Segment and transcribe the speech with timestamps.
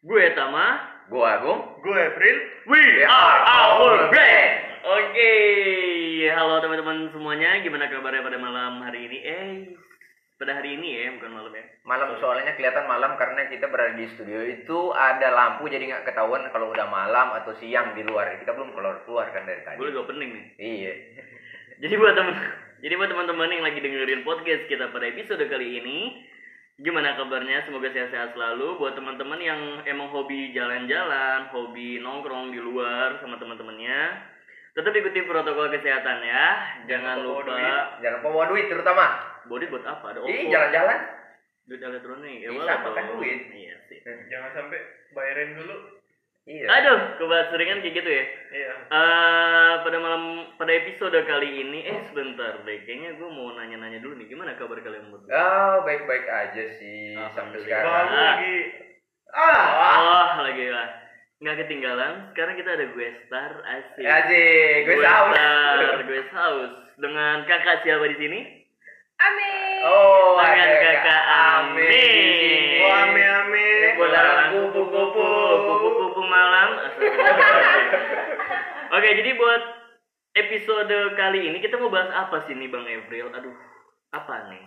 [0.00, 0.80] Gue Tama.
[1.12, 1.76] Gue Agung.
[1.84, 2.36] Gue April.
[2.72, 4.52] We are our brand.
[4.80, 5.32] Oke,
[6.32, 7.60] halo teman-teman semuanya.
[7.60, 9.18] Gimana kabarnya pada malam hari ini?
[9.20, 9.48] Eh,
[10.40, 11.64] pada hari ini ya, bukan malam ya.
[11.84, 16.48] Malam soalnya kelihatan malam karena kita berada di studio itu ada lampu jadi nggak ketahuan
[16.48, 18.40] kalau udah malam atau siang di luar.
[18.40, 19.84] Kita belum keluar keluar kan dari tadi.
[19.84, 20.44] Gue lagi opening nih.
[20.56, 20.92] Iya.
[21.84, 22.36] Jadi buat temen,
[22.84, 26.28] jadi buat teman-teman yang lagi dengerin podcast kita pada episode kali ini,
[26.80, 27.64] gimana kabarnya?
[27.64, 28.76] Semoga sehat-sehat selalu.
[28.76, 34.00] Buat teman-teman yang emang hobi jalan-jalan, hobi nongkrong di luar sama teman-temannya,
[34.72, 36.46] tetap ikuti protokol kesehatan ya.
[36.86, 37.44] Jangan Jangan lupa lupa.
[37.44, 37.84] bawa duit.
[38.00, 39.06] Jangan lupa bawa duit terutama.
[39.40, 40.06] Body buat apa?
[40.10, 40.98] Ada Ih, jalan-jalan.
[41.66, 42.36] Duit elektronik.
[42.40, 43.40] Ya, Iya, boleh makan duit.
[43.50, 43.98] Iya sih.
[44.04, 44.78] Jangan sampai
[45.12, 45.99] bayarin dulu.
[46.48, 46.66] Iya.
[46.66, 48.24] Aduh, kebahas seringan kayak gitu ya.
[48.50, 48.72] Iya.
[48.90, 50.22] Eh pada malam
[50.56, 54.80] pada episode kali ini eh sebentar deh kayaknya gue mau nanya-nanya dulu nih gimana kabar
[54.80, 55.30] kalian berdua?
[55.30, 57.86] Oh, baik-baik aja sih sampai sekarang.
[57.86, 58.56] Baru lagi.
[59.30, 59.68] Ah.
[60.00, 61.00] Oh lagi lah
[61.40, 64.04] nggak ketinggalan sekarang kita ada gue star asik.
[64.04, 65.32] Asik, gue saus.
[65.32, 68.40] star gue saus dengan kakak siapa di sini?
[69.20, 69.80] Amin.
[69.88, 71.88] Oh, Dengan kakak Ami.
[71.88, 72.80] sini.
[72.84, 73.68] Oh, ame ame.
[73.96, 74.20] Bola
[74.52, 75.39] kupu-kupu.
[78.90, 79.62] Oke jadi buat
[80.34, 83.30] episode kali ini kita mau bahas apa sih nih Bang Evril?
[83.30, 83.54] Aduh
[84.10, 84.62] apa nih?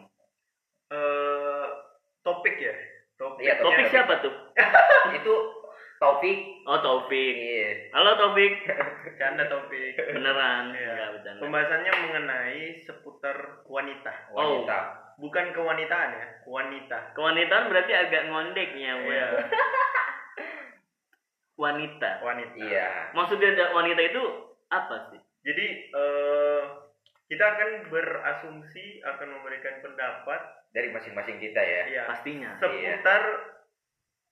[0.93, 1.65] Eh,
[2.23, 2.75] topik ya.
[3.19, 3.45] Topik.
[3.45, 4.33] Iya, Topik siapa tuh?
[5.21, 5.33] Itu
[6.01, 6.39] Taufik.
[6.67, 7.35] Oh Taufik.
[7.39, 7.95] Iya.
[7.95, 8.67] Halo Taufik.
[9.15, 9.95] Canda topik.
[9.95, 10.75] Beneran?
[10.75, 11.15] Iya.
[11.39, 14.11] Pembahasannya mengenai seputar wanita.
[14.35, 14.41] Oh.
[14.65, 14.79] Wanita.
[15.13, 17.13] Bukan kewanitaan ya, wanita.
[17.13, 19.27] Kewanitaan berarti agak ngondeknya, Iya.
[21.53, 22.09] Wanita.
[22.19, 22.55] Wanita.
[22.57, 23.13] Iya.
[23.13, 24.23] Maksudnya da- wanita itu
[24.67, 25.19] apa sih?
[25.43, 26.61] Jadi eh
[27.27, 30.41] kita akan berasumsi akan memberikan pendapat
[30.73, 31.83] Dari masing-masing kita ya.
[31.87, 32.57] ya Pastinya.
[32.57, 33.21] seputar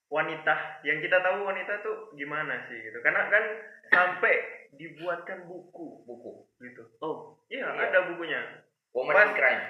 [0.08, 2.97] wanita yang kita tahu wanita tuh gimana sih gitu.
[3.00, 3.44] Karena kan
[3.88, 4.33] sampai
[4.73, 6.47] dibuatkan buku Buku.
[6.59, 6.83] gitu.
[7.00, 7.81] Oh, Iya, Iya.
[7.85, 8.39] ada bukunya.
[8.91, 9.63] Woman Pas- in crime.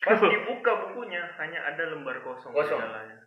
[0.00, 2.76] Pas dibuka bukunya hanya ada lembar kosong, Kosong.
[2.76, 3.18] di dalamnya.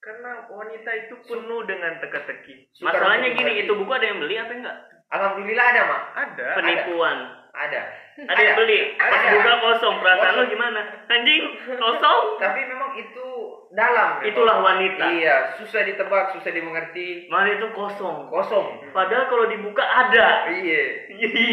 [0.00, 2.72] Karena wanita itu penuh dengan teka-teki.
[2.80, 4.78] Masalahnya gini, itu buku ada yang beli apa enggak?
[5.12, 6.02] Alhamdulillah ada, Mak.
[6.16, 6.46] Ada.
[6.56, 7.18] Penipuan.
[7.50, 7.82] Ada.
[8.30, 8.78] Ada yang beli.
[8.94, 9.28] Pas Ada.
[9.36, 10.80] buka kosong, perasaan lo gimana?
[11.10, 11.42] Anjing,
[11.76, 12.22] kosong.
[12.46, 13.26] Tapi memang itu
[13.74, 14.22] dalam.
[14.22, 14.28] memang.
[14.30, 15.04] Itulah wanita.
[15.10, 17.26] Iya, susah ditebak, susah dimengerti.
[17.26, 18.30] Malah itu kosong.
[18.30, 18.94] Kosong.
[18.94, 20.46] Padahal kalau dibuka ada.
[20.48, 21.10] Iya.
[21.10, 21.46] Jadi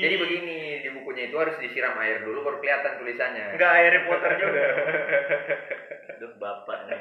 [0.00, 3.58] Jadi begini, di bukunya itu harus disiram air dulu baru kelihatan tulisannya.
[3.58, 4.62] Enggak Harry Potter juga.
[6.14, 7.00] Aduh, bapak nih.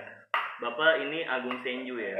[0.63, 2.16] Bapak ini Agung Senju ya.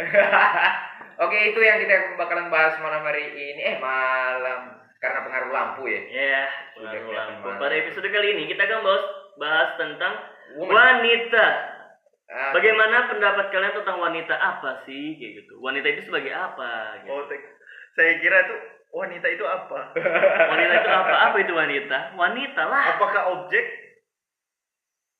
[1.24, 3.62] Oke, itu yang kita bakalan bahas malam hari ini.
[3.64, 6.02] Eh, malam karena pengaruh lampu ya.
[6.06, 6.44] Ya,
[6.74, 7.40] Sudah pengaruh lampu.
[7.46, 7.60] banget.
[7.60, 9.04] Pada episode kali ini kita akan bahas
[9.36, 10.14] bahas tentang
[10.60, 10.74] Woman.
[10.74, 11.46] wanita.
[12.28, 15.54] Ah, Bagaimana pendapat kalian tentang wanita apa sih kayak gitu?
[15.60, 17.04] Wanita itu sebagai apa?
[17.04, 17.12] Gitu.
[17.12, 17.24] Oh,
[17.94, 18.60] saya kira tuh
[18.94, 19.80] wanita itu apa?
[20.54, 21.16] Wanita itu apa?
[21.30, 21.98] Apa itu wanita?
[22.14, 22.84] Wanita lah.
[22.98, 23.66] Apakah objek?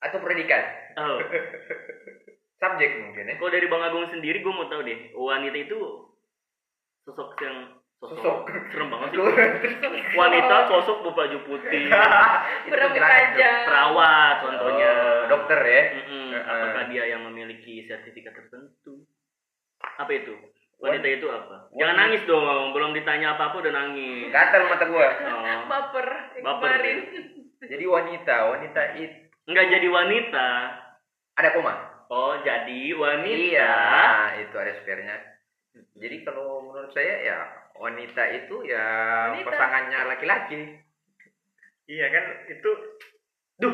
[0.04, 0.64] atau predikat?
[1.00, 1.16] Oh.
[2.64, 3.36] Subjek mungkin ya.
[3.36, 5.80] Kalau dari Bang Agung sendiri, gue mau tahu deh, wanita itu
[7.04, 8.38] sosok yang sosok, Sosok.
[8.72, 9.20] serem banget sih.
[10.20, 11.92] Wanita sosok berbaju putih,
[12.72, 13.04] Berambut
[13.68, 14.90] perawat contohnya.
[14.92, 15.82] Oh, dokter ya.
[16.00, 16.28] Mm-mm.
[16.32, 19.04] Eh, Apakah dia yang memiliki sertifikat tertentu?
[20.00, 20.32] Apa itu?
[20.80, 21.72] Wanita itu apa?
[21.76, 22.04] Jangan Wanita.
[22.08, 24.28] nangis dong, belum ditanya apa-apa udah nangis.
[24.32, 25.08] Gatal mata gua.
[25.08, 25.64] Oh.
[25.68, 26.08] Baper.
[26.36, 26.98] yang Baper kemarin.
[27.64, 30.48] Jadi wanita, wanita itu Nggak jadi wanita.
[31.34, 31.93] ada koma.
[32.14, 33.34] Oh, jadi wanita.
[33.34, 33.74] Iya,
[34.46, 35.18] itu ada spare-nya.
[35.98, 37.38] Jadi kalau menurut saya ya
[37.74, 38.86] wanita itu ya
[39.34, 39.50] Wanita.
[39.50, 40.78] pasangannya laki-laki.
[41.90, 42.70] Iya kan itu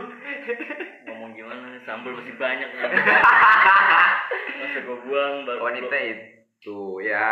[1.03, 1.83] Ngomong gimana?
[1.83, 2.69] Sambal masih banyak.
[2.71, 2.83] nih.
[4.59, 7.27] Masa gue buang baru Wanita itu ya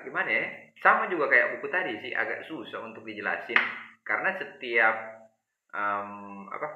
[0.00, 0.44] gimana ya?
[0.80, 3.60] Sama juga kayak buku tadi sih agak susah untuk dijelasin
[4.00, 4.96] karena setiap
[5.70, 6.10] em,
[6.48, 6.68] apa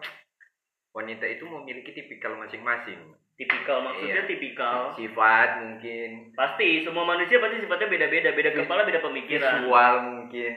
[0.95, 3.19] wanita itu memiliki tipikal masing-masing.
[3.35, 4.31] Tipikal maksudnya Iya.
[4.31, 4.95] tipikal.
[4.95, 6.31] Sifat mungkin.
[6.33, 8.31] Pasti semua manusia pasti sifatnya beda-beda.
[8.31, 9.59] Beda kepala beda pemikiran.
[9.59, 10.53] visual mungkin.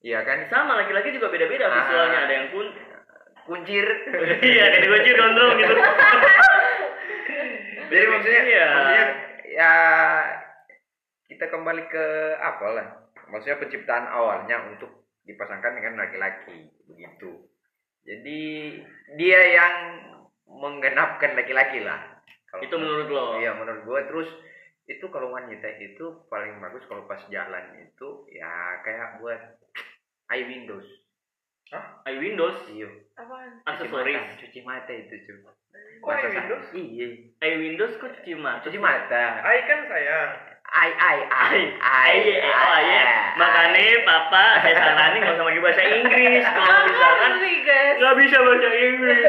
[0.00, 0.48] Iya kan?
[0.48, 1.72] Sama laki-laki juga beda-beda Ah.
[1.78, 2.18] visualnya.
[2.24, 2.66] ada yang pun
[3.44, 3.84] kuncir.
[4.56, 5.74] Iya kayak kunci gondrong gitu.
[7.84, 8.66] Jadi maksudnya Iya.
[8.72, 9.04] maksudnya
[9.44, 9.72] ya
[11.28, 12.06] kita kembali ke
[12.40, 12.86] apa lah.
[13.28, 14.90] Maksudnya penciptaan awalnya untuk
[15.24, 16.72] dipasangkan dengan laki-laki.
[16.88, 17.53] Begitu
[18.04, 18.40] jadi
[19.16, 19.74] dia yang
[20.48, 22.00] menggenapkan laki-laki lah
[22.52, 24.30] Kalau itu menurut lo iya menurut gue terus
[24.84, 29.40] itu kalau wanita itu paling bagus kalau pas jalan itu ya kayak buat
[30.28, 30.84] eye windows
[32.04, 32.88] i Windows Iya.
[33.18, 33.50] Apaan?
[33.62, 35.38] Cuci aksesoris mata, cuci mata itu cuy.
[36.02, 36.66] Kok i Windows?
[36.74, 37.06] Iya.
[37.40, 39.24] i Windows kok cuci mata Cuci mata.
[39.42, 40.18] I kan saya.
[40.74, 42.14] Ai ai ai ai.
[42.18, 43.02] Iya, oh iya.
[43.38, 46.42] Makanya papa saya saranin nggak usah pakai bahasa Inggris.
[46.58, 47.32] Kalau misalkan
[47.94, 49.20] nggak bisa bahasa Inggris.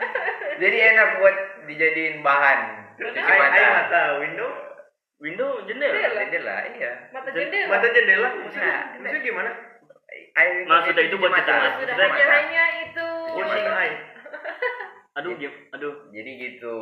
[0.62, 2.58] Jadi enak buat dijadiin bahan.
[3.00, 3.62] Cuci I, I mata.
[3.72, 4.50] mata window.
[5.16, 5.96] Window jendela.
[5.96, 6.20] Jendela.
[6.28, 6.92] Jendela, iya.
[7.10, 7.70] Mata Jen- jendela.
[7.72, 8.28] Mata jendela.
[8.36, 9.50] Maksudnya, Nah, maksudnya gimana?
[10.32, 11.56] Ai- Maksudnya itu buat cuci mata.
[11.88, 12.24] Mata.
[12.28, 13.08] hanya itu.
[15.22, 15.94] Aduh, gim- aduh.
[16.10, 16.76] Jadi gitu.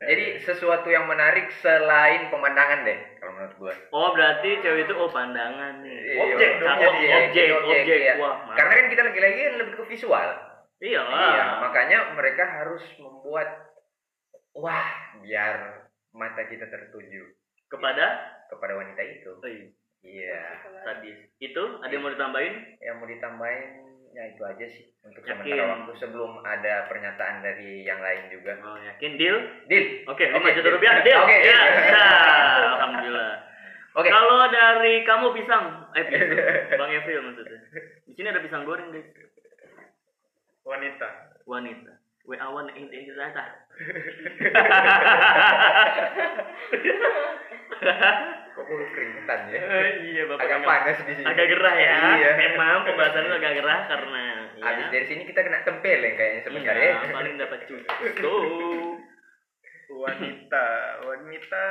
[0.00, 3.72] Jadi sesuatu yang menarik selain pemandangan deh, kalau menurut gua.
[3.90, 5.92] Oh berarti cewek itu oh pandangan nih.
[5.94, 8.14] Iya, Objek dong, Cakep, jadi objek, objek, iya.
[8.16, 8.34] Wah.
[8.54, 10.28] Karena kan kita lagi-lagi lebih ke visual.
[10.76, 13.48] Iya Iya, makanya mereka harus membuat
[14.52, 14.88] wah
[15.18, 17.30] biar mata kita tertuju
[17.66, 18.06] Kepada
[18.46, 19.32] kepada wanita itu.
[19.34, 19.66] oh, iya,
[20.00, 20.42] Iya.
[20.82, 21.18] sadis.
[21.38, 22.54] Itu ada yang mau ditambahin?
[22.78, 23.68] Yang mau ditambahin
[24.14, 25.42] ya itu aja sih untuk Yakin?
[25.42, 28.54] sementara waktu sebelum ada pernyataan dari yang lain juga.
[28.62, 29.36] Oh, yakin deal?
[29.66, 30.06] Deal.
[30.06, 31.18] Oke, Oke, 5 juta rupiah deal.
[31.18, 31.42] Oke, ya.
[31.42, 31.62] deal.
[31.90, 33.32] Nah, alhamdulillah.
[33.94, 34.08] Oke.
[34.10, 35.64] Kalau dari kamu pisang,
[35.94, 36.30] eh pisang,
[36.78, 37.58] Bang Evil maksudnya.
[38.06, 39.06] Di sini ada pisang goreng guys.
[40.62, 41.08] Wanita.
[41.44, 41.93] Wanita.
[42.24, 43.44] We awan ini rata.
[48.54, 49.60] Kok gue keringetan ya?
[50.00, 50.46] iya, Bapak.
[50.46, 51.26] Agak panas di sini.
[51.26, 51.96] Agak gerah ya.
[52.16, 52.30] Iya.
[52.38, 54.36] Memang pembahasan itu agak gerah karena ya.
[54.64, 57.12] Habis dari sini kita kena tempeleng kayaknya sebentar Iya, ya.
[57.12, 58.32] paling dapat cucu.
[59.86, 60.66] Wanita.
[61.02, 61.64] Wanita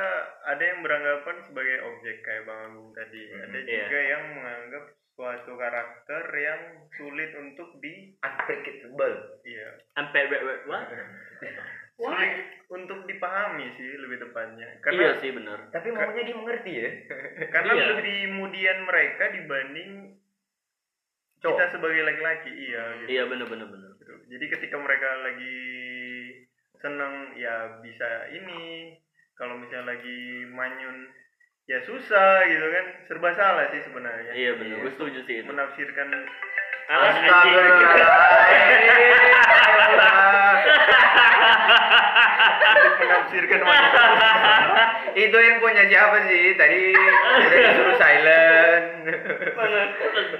[0.44, 3.22] ada yang beranggapan sebagai objek kayak Bang Agung tadi.
[3.30, 3.84] Ada Iya.
[3.84, 4.84] juga yang menganggap
[5.14, 6.60] suatu karakter yang
[6.92, 9.14] sulit untuk di Unpredictable.
[9.46, 9.78] iya
[10.26, 10.90] wait, wait, what?
[11.94, 12.34] sulit
[12.66, 15.58] untuk dipahami sih lebih tepatnya Iya karena sih benar.
[15.70, 16.90] Tapi maunya dia mengerti ya.
[17.54, 17.84] karena Iya.
[17.94, 19.90] lebih kemudian mereka dibanding
[21.38, 21.54] Cowok.
[21.54, 23.08] kita sebagai laki-laki iya gitu.
[23.14, 23.90] Iya benar benar benar.
[23.94, 24.14] Gitu.
[24.26, 25.56] Jadi ketika mereka lagi
[26.84, 28.92] seneng ya bisa ini,
[29.40, 31.08] kalau misalnya lagi manyun
[31.64, 34.36] ya susah gitu kan, serba salah sih sebenarnya.
[34.36, 34.84] Iya benar.
[34.84, 35.48] Gue setuju sih itu.
[35.48, 36.12] Menafsirkan
[36.84, 37.56] Alas anjing.
[43.00, 43.60] menafsirkan.
[45.16, 46.52] Itu handphonenya siapa sih?
[46.60, 48.84] Tadi udah disuruh silent.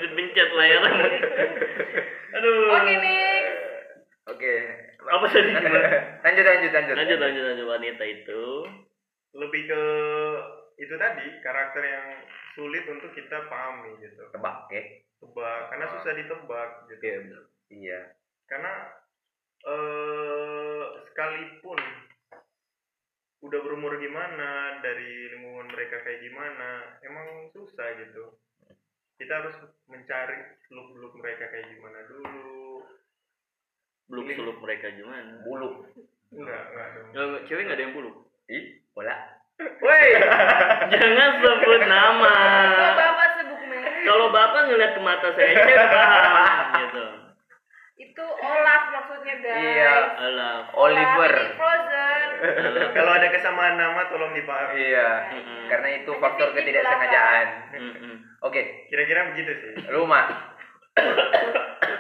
[0.05, 1.09] Dipencet layarnya.
[2.37, 2.77] Aduh.
[2.77, 3.44] Oke next.
[4.25, 4.55] Oke.
[5.05, 5.81] Apa tadi gimana?
[6.25, 6.95] Lanjut lanjut lanjut.
[6.97, 8.43] Lanjut lanjut lanjut wanita itu.
[9.37, 9.83] Lebih ke
[10.81, 12.07] itu tadi karakter yang
[12.57, 14.25] sulit untuk kita pahami gitu.
[14.33, 14.83] Tebak ya.
[15.21, 17.03] Tebak karena susah ditebak gitu.
[17.05, 17.43] Iya benar.
[17.73, 18.01] Iya.
[18.45, 18.73] karena
[19.65, 21.81] eh sekalipun
[23.45, 28.37] udah berumur gimana dari lingkungan mereka kayak gimana emang susah gitu
[29.17, 29.57] kita harus
[29.89, 32.85] mencari beluk mereka kayak gimana dulu
[34.07, 35.41] Belum seluk mereka gimana?
[35.43, 35.89] Bulu.
[36.35, 36.63] enggak
[37.15, 38.11] enggak cewek nggak ada yang bulu.
[38.51, 39.15] Ih, bola.
[39.55, 40.07] Woi,
[40.91, 42.35] jangan sebut nama.
[42.75, 44.03] Kok bapak sebut merek?
[44.03, 47.05] Kalau bapak ngeliat ke mata saya aja saya udah paham gitu.
[47.95, 49.63] Itu Olaf maksudnya guys.
[49.63, 49.95] Iya.
[50.75, 51.33] Oliver.
[51.39, 52.29] Olaf Frozen.
[52.43, 52.91] alah.
[52.99, 55.09] kalau ada kesamaan nama tolong dipahami Iya.
[55.71, 57.47] Karena itu faktor ketidaksengajaan.
[57.79, 58.15] Mm-mm.
[58.43, 60.27] Oke, kira-kira begitu sih lu mak.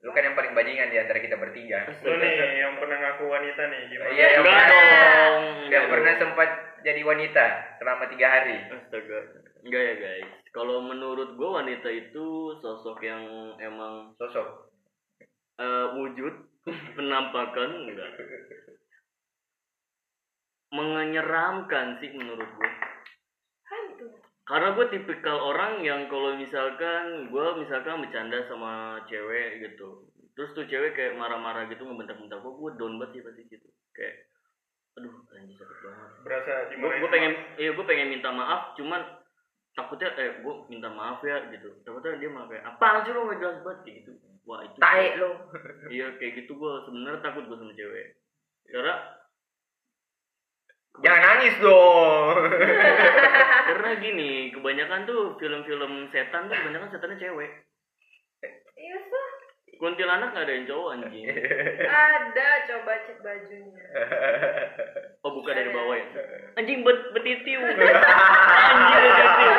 [0.00, 1.84] lu kan yang paling bajingan di antara kita bertiga.
[2.00, 5.42] lu nih yang pernah ngaku wanita nih gimana Iya, yang Enggak pernah, dong.
[5.68, 6.50] yang pernah sempat
[6.80, 7.44] jadi wanita
[7.76, 8.56] selama tiga hari.
[8.70, 9.18] Astaga.
[9.60, 10.28] Enggak ya guys.
[10.50, 12.26] Kalau menurut gue wanita itu
[12.58, 13.22] sosok yang
[13.58, 14.72] emang Sosok.
[15.56, 16.34] eh, wujud
[16.96, 18.10] penampakan enggak
[20.70, 22.70] menyeramkan sih menurut gue.
[24.50, 30.10] Karena gue tipikal orang yang kalau misalkan gue misalkan bercanda sama cewek gitu.
[30.34, 33.68] Terus tuh cewek kayak marah-marah gitu ngebentak-bentak gue gue down banget sih pasti gitu.
[33.94, 34.26] Kayak
[34.98, 36.10] aduh anjir sakit banget.
[36.26, 39.22] Berasa gue pengen iya gue pengen minta maaf cuman
[39.78, 41.70] takutnya eh gue minta maaf ya gitu.
[41.86, 43.78] Takutnya dia malah kayak apaan sih lo nggak jelas banget?
[43.86, 44.12] Kayak gitu.
[44.50, 45.30] Wah itu Tae lu.
[45.94, 48.18] iya kayak gitu gue sebenarnya takut gue sama cewek.
[48.66, 49.19] Karena
[50.98, 52.34] Jangan nangis dong.
[53.70, 57.50] karena gini kebanyakan tuh film-film setan tuh kebanyakan setannya cewek.
[58.74, 59.28] Iya sih.
[59.80, 61.24] kuntilanak nggak ada yang cowok anjing.
[61.88, 63.84] Ada coba cek bajunya.
[65.24, 66.06] oh buka dari bawah ya?
[66.60, 69.54] Anjing bet betitiu anjing betitiu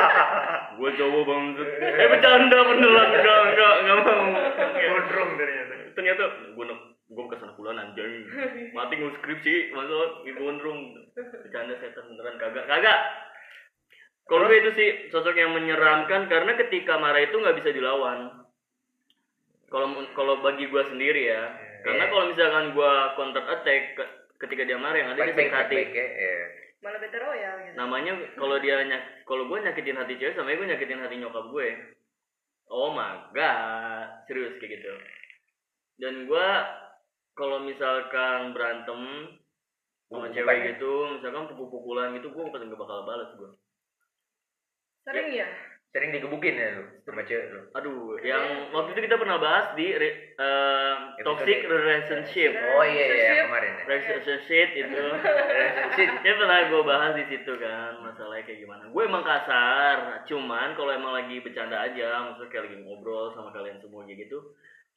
[0.71, 3.07] gue cowok banget eh bercanda beneran.
[3.17, 4.25] Enggak enggak enggak mau.
[4.77, 5.73] Gondrong ternyata.
[5.97, 6.23] Ternyata
[6.53, 6.65] gue
[7.11, 8.23] gue ke sana pulang anjing.
[8.71, 10.79] Mati skripsi masuk ibu gondrong
[11.11, 12.39] bercanda setan beneran.
[12.39, 12.99] Kagak kagak.
[14.23, 18.47] Kalau gue itu sih sosok yang menyeramkan karena ketika marah itu nggak bisa dilawan.
[19.67, 21.43] Kalau kalau bagi gue sendiri ya.
[21.81, 22.11] Karena Iya.
[22.13, 25.75] kalau misalkan gue counter attack ke- ketika dia marah yang ada dia sakit hati.
[25.91, 26.35] ya iya.
[26.81, 27.75] Malah better royal gitu.
[27.77, 31.67] namanya kalau dia nyak kalau gue nyakitin hati cewek sama gue nyakitin hati nyokap gue
[32.69, 34.25] oh my god.
[34.25, 34.93] Serius kayak gitu.
[35.99, 36.47] Dan gue
[37.41, 39.01] kalau misalkan berantem
[40.05, 40.65] sama cewek ya?
[40.75, 43.49] gitu misalkan pukul-pukulan gitu gue pasti gak bakal balas gue
[45.01, 45.49] Sering ya?
[45.91, 47.61] sering digebukin ya lu sama cewek lu.
[47.75, 52.55] Aduh yang waktu itu kita pernah bahas di re- eh, toxic relationship.
[52.55, 53.43] Oh iya iya Relationship.
[53.43, 53.83] kemarin ya.
[53.91, 55.03] Relationship itu.
[55.19, 56.09] Relationship.
[56.23, 58.83] Dia pernah gue bahas di situ kan masalahnya kayak gimana.
[58.87, 63.83] Gue emang kasar cuman kalau emang lagi bercanda aja maksudnya kayak lagi ngobrol sama kalian
[63.83, 64.39] semua kayak gitu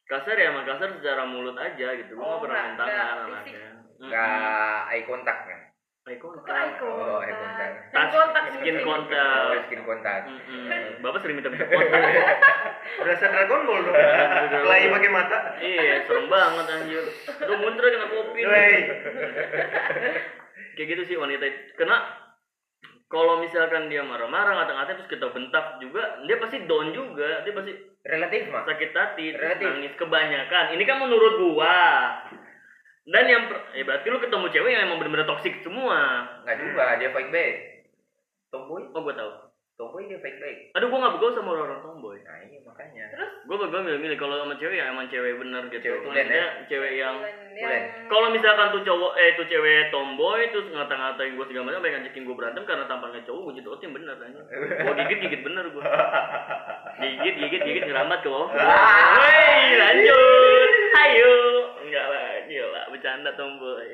[0.05, 2.13] kasar ya emang kasar secara mulut aja gitu.
[2.13, 5.59] Gue Oh, nggak pernah main tangan anaknya nggak eye contact kan
[6.05, 6.53] eye contact.
[6.53, 6.85] Eye contact?
[6.85, 7.73] Oh, eye contact.
[7.89, 9.25] Hand contact skin contact.
[9.41, 10.23] Oh, skin contact.
[10.29, 11.01] Mm-mm.
[11.01, 12.01] bapak sering minta minta kontak
[13.01, 13.97] Berasa Dragon Ball dong.
[14.53, 15.37] Kelahi pakai mata.
[15.57, 17.05] iya serem banget anjir.
[17.41, 18.41] Aduh muntah kena kopi.
[20.75, 21.59] Kayak gitu sih wanita itu.
[23.05, 27.45] Kalau misalkan dia marah-marah ngata-ngata terus kita bentak juga dia pasti down juga.
[27.45, 29.65] Dia pasti relatif mah sakit hati Relatif.
[29.65, 30.65] nangis kebanyakan.
[30.73, 31.77] Ini kan menurut gua.
[33.05, 36.25] Dan yang per- ya berarti lu ketemu cewek yang emang bener-bener toksik semua.
[36.41, 37.55] Nggak juga dia back
[38.49, 38.89] tomboy?
[38.89, 39.31] Oh gua tahu
[39.75, 42.17] tomboy dia fight back aduh gua nggak begaul sama orang-orang tomboy.
[42.23, 43.05] Nah iya makanya.
[43.11, 43.31] Terus?
[43.43, 44.17] Gua begaul milih-milih.
[44.19, 45.83] Kalau sama cewek ya emang cewek bener gitu.
[45.83, 47.15] Cewek tulen, Maksudnya cewek yang
[47.55, 47.81] Boleh.
[48.07, 52.23] kalau misalkan tuh cowok eh tuh cewek tomboy terus ngata-ngatain gue segala macam pengen ngajakin
[52.23, 54.41] gue berantem karena tampangnya cowok gue jedotin bener aja
[54.83, 55.83] gue gigit gigit bener gue
[56.99, 58.49] gigit gigit gigit ngerambat ke bawah.
[58.51, 60.69] Woi lanjut.
[60.95, 61.33] Ayo
[61.83, 63.91] enggak lah gila bercanda tomboy.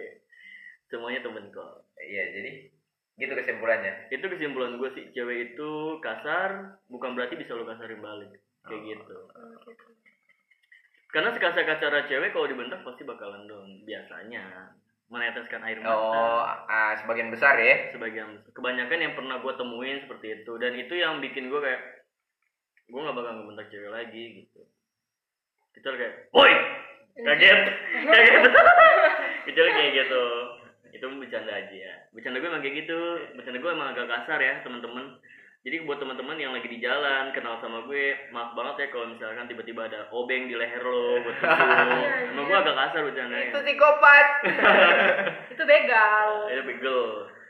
[0.90, 1.86] Semuanya temen kok.
[1.98, 2.52] Iya jadi
[3.20, 4.08] gitu kesimpulannya.
[4.14, 8.32] Itu kesimpulan gue sih cewek itu kasar bukan berarti bisa lo kasarin balik.
[8.64, 9.18] Kayak gitu.
[11.12, 14.72] Karena sekasar-kasar cewek kalau dibentak pasti bakalan down biasanya.
[15.12, 15.92] Meneteskan air mata.
[15.92, 17.92] Oh ah, sebagian besar ya.
[17.92, 20.56] Sebagian kebanyakan yang pernah gue temuin seperti itu.
[20.56, 22.08] Dan itu yang bikin gue kayak
[22.88, 24.62] gue nggak bakal ngebentak cewek lagi gitu.
[25.76, 26.54] Kita kayak woi!
[27.12, 27.60] Kaget.
[28.12, 28.44] Kaget.
[29.52, 30.24] Kecuali kayak gitu
[30.92, 31.96] itu bercanda aja ya.
[32.12, 33.00] Bercanda gue emang kayak gitu.
[33.36, 35.18] Bercanda gue emang agak kasar ya teman-teman.
[35.62, 39.46] Jadi buat teman-teman yang lagi di jalan kenal sama gue maaf banget ya kalau misalkan
[39.46, 41.90] tiba-tiba ada obeng di leher lo buat tisu
[42.34, 44.28] emang gue agak kasar bercandanya itu psikopat.
[45.54, 46.30] Itu begal.
[46.50, 47.02] itu begal.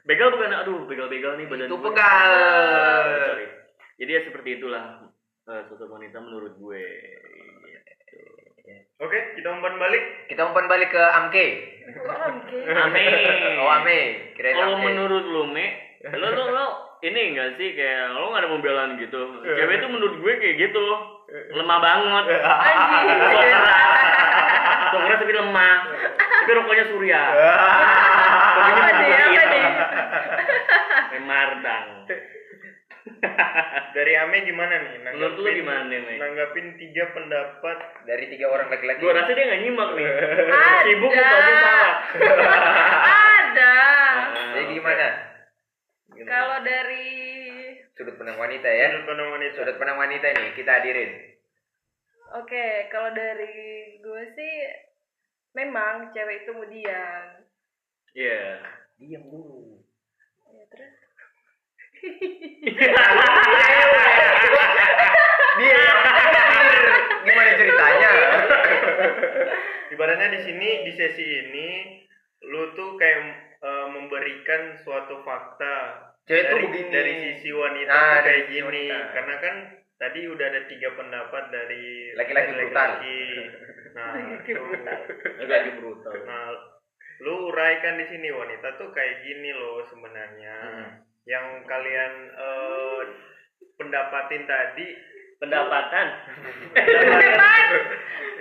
[0.03, 1.88] Begal bukan aduh begal-begal nih badan itu gue.
[1.88, 2.31] pegal.
[2.36, 3.48] Ah, sorry.
[3.95, 4.86] Jadi ya seperti itulah
[5.48, 6.83] eh, sosok wanita menurut gue.
[9.01, 10.29] Oke, kita umpan balik.
[10.29, 11.46] kita umpan balik ke Amke
[11.91, 12.58] Kok Amke?
[12.86, 13.05] Ame.
[13.58, 14.00] oh Ame
[14.38, 16.65] kirain Kalau menurut lu Me, lo lo lo
[17.01, 19.22] ini enggak sih kayak lo gak ada pembelaan gitu.
[19.41, 20.86] Cewek itu menurut gue kayak gitu.
[21.50, 22.25] Lemah banget.
[24.91, 25.75] Keras tapi lemah.
[26.13, 27.22] Tapi rokoknya surya.
[28.53, 29.10] Rokoknya Apa nih?
[29.10, 29.50] bukan Apa hitam.
[29.50, 29.65] nih?
[31.10, 31.88] Kayak Mardang.
[33.91, 34.93] Dari Ame gimana nih?
[35.03, 36.15] Menurut lu gimana nih?
[36.15, 40.05] Nanggapin tiga pendapat dari tiga orang laki-laki Gue rasa dia gak nyimak nih.
[40.07, 40.83] Ada.
[40.83, 41.93] Sibuk tapi salah.
[43.41, 43.74] Ada.
[44.51, 45.07] jadi gimana
[46.21, 47.10] Kalau dari
[47.91, 49.53] sudut pandang wanita ya sudut pandang wanita.
[49.53, 51.12] sudut pandang wanita nih kita hadirin
[52.33, 53.51] Oke, kalau dari
[54.00, 54.53] gue sih
[55.51, 57.43] memang cewek itu mudian.
[58.13, 58.63] Iya.
[58.98, 59.83] diam dulu
[60.48, 60.95] Ya, terus
[65.58, 65.84] dia
[67.22, 68.10] gimana ceritanya
[69.91, 71.70] Ibaratnya di sini di sesi ini
[72.41, 73.22] lu tuh kayak
[73.60, 75.75] eh, memberikan suatu fakta
[76.24, 76.89] Cewek tuh dari, begini.
[76.89, 78.98] dari sisi wanita Nah, tuh kayak sisi gini wanita.
[79.12, 79.55] karena kan
[79.98, 82.89] tadi udah ada tiga pendapat dari Laki-laki brutal.
[83.91, 84.12] nah
[85.38, 86.13] Laki-laki brutal.
[86.25, 86.46] nah
[87.22, 90.89] lu uraikan di sini wanita tuh kayak gini loh sebenarnya Hmm.
[91.25, 93.01] Yang kalian eh,
[93.77, 94.87] pendapatin tadi?
[95.41, 96.07] Pendapatan.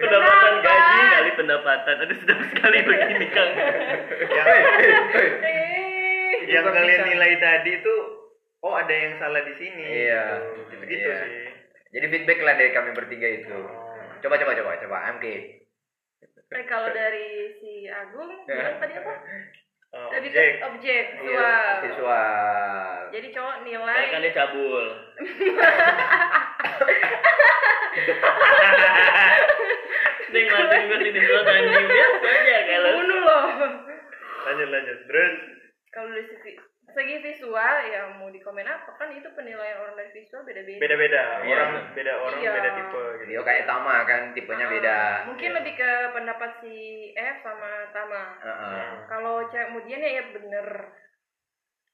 [0.00, 0.52] Pendapatan.
[0.60, 0.60] Kenapa?
[0.60, 1.94] gaji kali pendapatan.
[2.04, 3.50] Aduh sedap sekali begini kang.
[4.20, 4.46] Yang,
[6.44, 7.08] yang kalian bisa.
[7.08, 8.00] nilai tadi tuh
[8.60, 9.84] oh ada yang salah di sini.
[10.08, 10.24] Iya.
[10.68, 11.18] gitu, gitu Iya.
[11.24, 11.48] sih.
[11.90, 13.56] Jadi feedback lah dari kami bertiga itu.
[14.20, 14.96] Coba coba coba coba.
[15.08, 15.64] Amke.
[16.50, 19.12] Eh, kalau dari si Agung, bilang tadi apa?
[19.90, 20.50] Eh, Tadi objek.
[20.54, 21.74] tuh objek, Iya, visual.
[21.82, 22.94] visual.
[23.10, 24.84] Jadi cowok nilai kan dia cabul
[30.30, 33.42] Dia ngeliatin gue sini dulu anjing biasa aja kalau bunuh loh.
[34.40, 34.98] lanjut lanjut.
[35.10, 35.32] Terus?
[35.90, 36.50] Kalau dari sisi
[36.90, 41.22] segi visual ya mau di komen apa kan itu penilaian orang dari visual beda-beda beda-beda
[41.40, 41.54] Iya.
[41.56, 42.50] orang beda orang Iya.
[42.52, 44.98] beda tipe gitu Dia kayak Tama kan tipenya Ah, beda.
[45.26, 45.56] mungkin Iya.
[45.56, 46.74] lebih ke pendapat si
[47.12, 48.88] F sama Tama Heeh.
[49.06, 50.66] kalau cewek kemudian ya, ya bener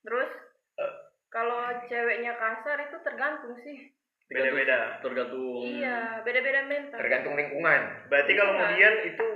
[0.03, 0.31] terus
[0.77, 0.93] Eh.
[1.29, 3.96] kalau ceweknya kasar itu tergantung sih
[4.27, 7.81] beda-beda tergantung iya beda-beda mental Tergantung lingkungan.
[8.07, 8.59] berarti kalau Iya.
[8.59, 9.27] kemudian itu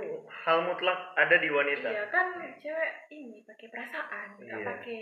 [0.41, 4.67] hal mutlak ada di wanita iya kan cewek ini pakai perasaan nggak Iya.
[4.67, 5.01] pakai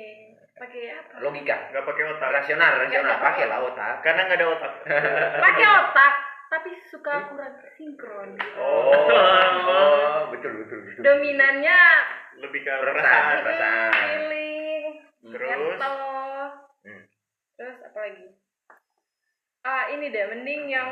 [0.54, 1.58] pakai apa Logika.
[1.70, 3.12] nggak pakai otak Rasional, rasional.
[3.12, 3.24] Iya.
[3.24, 3.96] Pakai lah otak.
[4.02, 4.74] karena nggak ada otak
[5.46, 6.14] pakai otak
[6.50, 11.02] tapi suka kurang sinkron oh, Oh, betul betul betul.
[11.02, 11.82] dominannya
[12.38, 13.36] lebih ke Perasaan.
[13.42, 14.86] perasaan feeling
[15.30, 15.94] terus mental
[16.80, 17.04] Hmm.
[17.54, 18.26] terus apa lagi
[19.62, 20.90] ah ini deh mending yang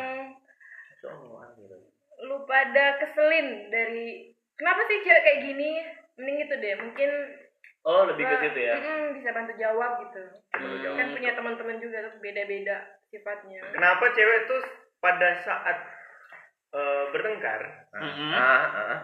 [2.19, 5.69] lu pada keselin dari kenapa sih cewek kayak gini
[6.15, 7.09] mending itu deh mungkin
[7.83, 10.23] oh lebih ke gua- situ ya mm-mm, bisa bantu jawab gitu
[10.57, 10.81] Hmm.
[10.97, 14.61] kan punya teman-teman juga tuh beda-beda sifatnya kenapa cewek tuh
[14.97, 15.77] pada saat
[16.73, 17.61] eh, bertengkar
[17.93, 18.31] Mm-mm.
[18.33, 19.01] Ah, ah, ah.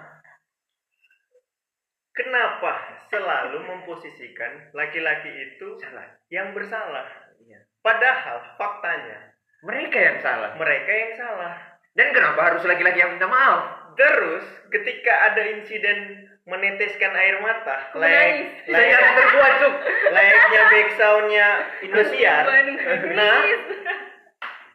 [2.11, 2.73] kenapa
[3.07, 6.09] selalu memposisikan laki-laki itu Salah.
[6.27, 7.05] yang bersalah
[7.39, 7.61] Iya.
[7.79, 9.32] padahal faktanya
[9.63, 10.51] Mereka yang salah.
[10.53, 11.53] mereka yang salah
[11.91, 13.61] Dan kenapa harus laki-laki yang minta maaf?
[13.93, 19.75] terus ketika ada insiden meneteskan air mata layak layak yang terbuat, Cuk.
[20.09, 21.47] layaknya backsoundnya
[21.79, 22.43] Indosiar
[23.13, 23.37] nah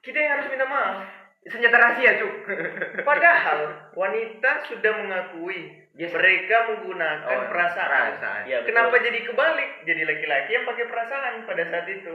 [0.00, 0.97] kita yang harus minta maaf
[1.45, 2.35] Senjata rahasia, Cuk.
[3.09, 6.14] padahal wanita sudah mengakui Yes.
[6.14, 8.42] mereka menggunakan Oh, perasaan perasaan.
[8.47, 8.71] Betul.
[8.71, 12.14] kenapa jadi kebalik jadi laki-laki yang pakai perasaan pada saat itu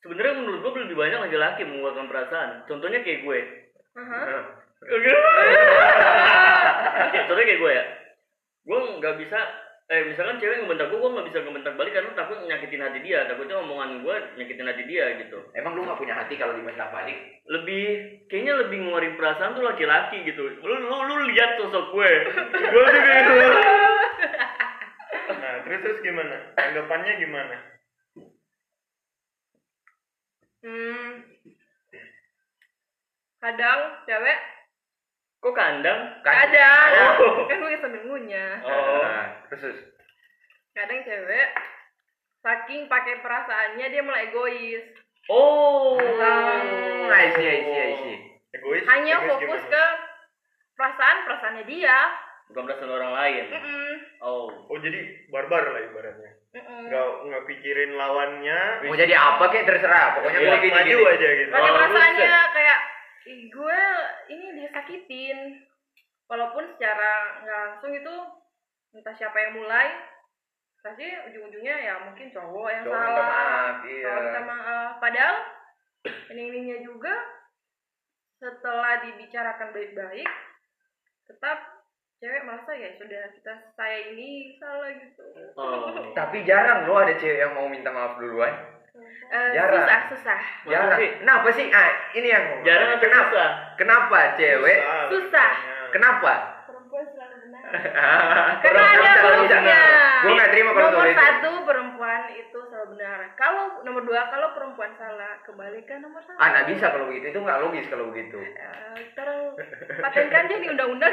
[0.00, 2.50] sebenarnya menurut gue lebih banyak laki-laki mengeluarkan perasaan.
[2.64, 3.38] Contohnya kayak gue.
[4.00, 4.20] Aha.
[7.10, 7.84] Ya, contohnya kayak gue ya.
[8.64, 9.40] Gue nggak bisa
[9.90, 13.28] eh misalkan cewek ngebentak gue gue nggak bisa ngebentak balik karena takut nyakitin hati dia.
[13.28, 15.38] Takutnya omongan gue nyakitin hati dia gitu.
[15.52, 17.18] Emang lu gak punya hati kalau dibentak balik?
[17.50, 20.46] lebih kayaknya lebih ngeluarin perasaan tuh laki-laki gitu.
[20.62, 22.10] Lu lu lu lihat sosok gue.
[22.72, 23.36] Gue tuh kayak gitu.
[25.30, 26.36] Nah terus terus gimana?
[26.58, 27.79] Tanggapannya gimana
[30.64, 31.10] hmm.
[33.40, 34.38] kadang cewek.
[35.40, 36.00] Kok kandang?
[36.20, 36.90] Kan- kadang.
[37.20, 37.48] Oh.
[37.48, 39.04] kan gue sambil ngunyah oh.
[39.48, 39.76] Terus
[40.76, 41.48] kadang cewek
[42.40, 44.84] saking pakai perasaannya dia mulai egois.
[45.28, 46.00] Oh.
[46.00, 48.16] Hmm, I see, I see, I see.
[48.56, 48.84] egois?
[48.88, 49.72] Hanya egois fokus gimana?
[49.72, 49.84] ke
[50.76, 51.98] perasaan perasaannya dia.
[52.50, 53.44] Bukan perasaan orang lain.
[53.52, 53.92] Mm-mm.
[54.24, 54.48] oh.
[54.68, 56.39] Oh jadi barbar lah ibaratnya.
[56.50, 58.82] Nggak nggak pikirin lawannya.
[58.82, 61.12] Mau jadi apa kek terserah, pokoknya Iya, gue gini maju gini.
[61.14, 61.50] aja gitu.
[61.50, 62.80] Pakai Oh, perasaannya kayak
[63.48, 63.80] gue
[64.28, 65.38] ini dia sakitin.
[66.26, 68.14] Walaupun secara nggak langsung itu
[68.90, 69.88] entah siapa yang mulai
[70.80, 73.28] pasti ujung-ujungnya ya mungkin cowok yang Cowok minta salah.
[73.28, 74.02] maaf, iya.
[74.02, 74.90] cowok minta maaf.
[74.98, 75.36] Padahal
[76.32, 76.48] ini
[76.80, 77.14] juga
[78.40, 80.30] setelah dibicarakan baik-baik
[81.28, 81.79] tetap
[82.20, 85.24] cewek merasa ya sudah kita saya ini salah gitu
[85.56, 88.52] oh Tapi jarang loh ada cewek yang mau minta maaf duluan.
[89.30, 89.80] Eh, Jarang.
[89.80, 90.98] susah susah Masa Jarang.
[91.00, 91.10] sih?
[91.22, 91.66] Kenapa sih?
[91.72, 93.32] Ah, ini yang jarang kenapa?
[93.32, 94.78] susah Kenapa cewek?
[95.08, 95.50] Susah.
[95.94, 96.59] Kenapa?
[98.60, 99.80] Karena ada solusinya
[100.20, 101.18] Gue gak terima kalau nomor soal itu.
[101.18, 106.48] satu perempuan itu selalu benar kalau nomor dua kalau perempuan salah kembalikan nomor satu Ah,
[106.50, 107.24] nggak bisa kalau begitu.
[107.28, 108.36] Itu nggak logis kalau begitu.
[108.36, 109.56] Eh, sekarang
[109.98, 111.12] patenkan aja di undang-undang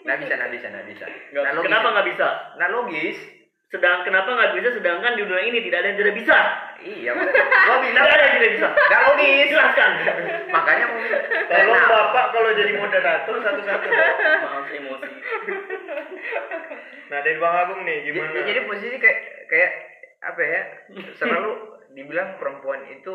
[0.00, 1.04] Nggak bisa, nggak bisa, nggak bisa.
[1.04, 1.66] Nggak- Nggak logis.
[1.66, 3.16] kenapa nggak bisa Nggak logis.
[3.68, 6.38] Sedang kenapa nggak bisa sedangkan di dunia ini tidak ada yang tidak bisa
[6.78, 7.10] Iya,
[7.66, 9.46] gue bilang tidak ada yang tidak bisa nggak logis.
[9.50, 9.90] jelaskan
[10.48, 10.86] Makanya
[11.48, 13.86] Tolong Nah, bapak kalau jadi moderator satu-satu.
[13.88, 14.10] Pak.
[14.40, 15.10] maaf emosi
[17.08, 18.40] Nah dari Bang Agung nih Jadi, gimana?
[18.42, 19.70] jadi posisi kayak kayak
[20.20, 20.60] apa ya?
[21.14, 21.50] Selalu
[21.90, 23.14] dibilang perempuan itu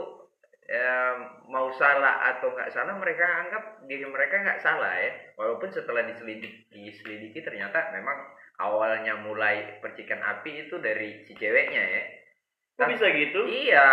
[0.66, 6.04] em, mau salah atau nggak salah mereka anggap diri mereka nggak salah ya walaupun setelah
[6.04, 8.18] diselidiki diselidiki ternyata memang
[8.62, 12.04] awalnya mulai percikan api itu dari si ceweknya ya.
[12.78, 13.46] Kok bisa gitu?
[13.46, 13.90] Iya.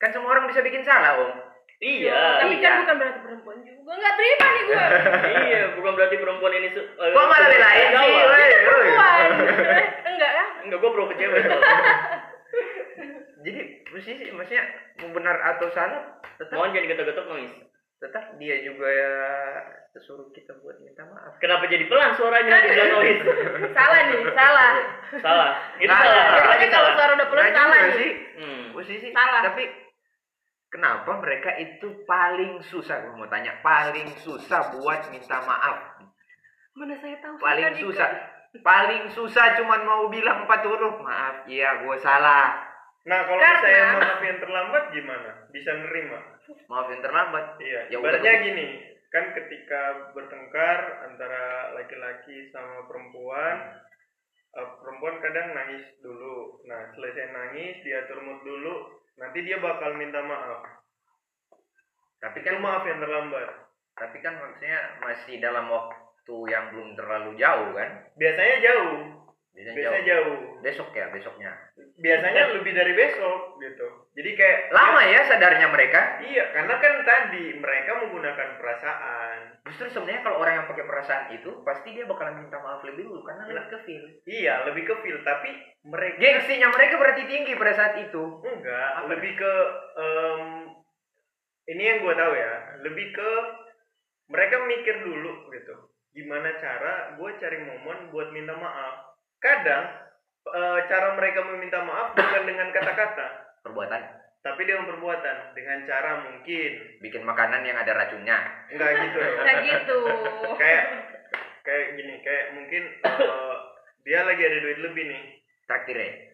[0.00, 1.32] Kan semua orang bisa bikin salah om.
[1.80, 2.44] Iya.
[2.44, 2.64] Tapi iya.
[2.64, 3.90] kan bukan berarti perempuan juga.
[3.94, 4.84] Nggak terima nih gue
[5.48, 8.14] iya bukan berarti perempuan ini su- eh, kok malah belain sih
[8.64, 9.28] perempuan.
[10.14, 11.42] Enggak kan enggak gue pro ke cewek.
[13.44, 13.60] Jadi
[13.92, 14.64] posisi maksudnya
[15.04, 17.52] mau benar atau salah tetap mohon jangan ketok-ketok nangis
[18.04, 19.12] tetap dia juga ya
[19.96, 21.38] suruh kita buat minta maaf.
[21.38, 22.60] Kenapa jadi pelan suaranya?
[22.60, 23.22] Dibilang noise
[23.72, 24.72] salah nih salah.
[25.18, 25.50] Salah.
[25.76, 26.24] Itu Nggak, salah.
[26.26, 26.42] nggak.
[26.44, 27.94] pokoknya kalau suara udah pelan Nggak salah nih.
[27.96, 28.10] sih.
[28.34, 28.64] Hmm.
[28.70, 29.40] posisi Salah.
[29.42, 29.64] tapi
[30.66, 32.96] kenapa mereka itu paling susah?
[33.00, 35.76] Gue mau tanya paling susah buat minta maaf?
[36.74, 38.08] Mana saya tahu paling kan susah.
[38.54, 40.98] Paling susah cuman mau bilang empat huruf.
[40.98, 42.73] Maaf iya gue salah
[43.04, 45.30] Nah, kalau Karena- saya maaf yang terlambat gimana?
[45.52, 46.20] Bisa nerima?
[46.68, 48.66] maaf yang terlambat Iya, Ya ibaratnya gini,
[49.08, 49.80] kan ketika
[50.12, 53.80] bertengkar antara laki-laki sama perempuan,
[54.50, 56.64] eh, perempuan kadang nangis dulu.
[56.64, 60.64] Nah, selesai nangis, dia atur mood dulu, nanti dia bakal minta maaf.
[62.18, 63.48] tapi Itu kan maaf yang terlambat.
[63.94, 69.23] tapi kan maksudnya masih dalam waktu yang belum terlalu jauh kan Biasanya jauh,
[69.54, 70.26] biasanya biasanya jauh.
[70.34, 70.38] jauh.
[70.60, 71.52] besok ya besoknya
[71.94, 73.86] Biasanya lebih dari besok gitu.
[74.18, 79.62] Jadi kayak lama ya sadarnya mereka Iya, karena kan tadi mereka menggunakan perasaan.
[79.64, 83.22] justru sebenarnya kalau orang yang pakai perasaan itu pasti dia bakalan minta maaf lebih dulu
[83.22, 85.50] karena lebih ke feel Iya, lebih ke feel, tapi
[85.86, 89.52] mereka gengsinya mereka berarti tinggi pada saat itu enggak, Apa lebih ke
[89.94, 90.42] em,
[91.64, 93.30] ini yang gue tahu ya, lebih ke
[94.26, 95.74] mereka mikir dulu gitu.
[96.12, 99.13] Gimana cara gue cari momen buat minta maaf.
[99.44, 99.84] Kadang
[100.48, 103.26] eh, cara mereka meminta maaf bukan dengan kata-kata,
[103.60, 104.02] perbuatan.
[104.40, 106.70] Tapi dengan perbuatan, dengan cara mungkin.
[107.04, 108.40] Bikin makanan yang ada racunnya.
[108.72, 109.20] Enggak gitu.
[109.20, 109.98] Nah gitu.
[110.60, 110.84] kayak
[111.64, 113.56] kayak gini kayak mungkin eh,
[114.08, 115.22] dia lagi ada duit lebih nih.
[115.64, 116.33] Traktir ya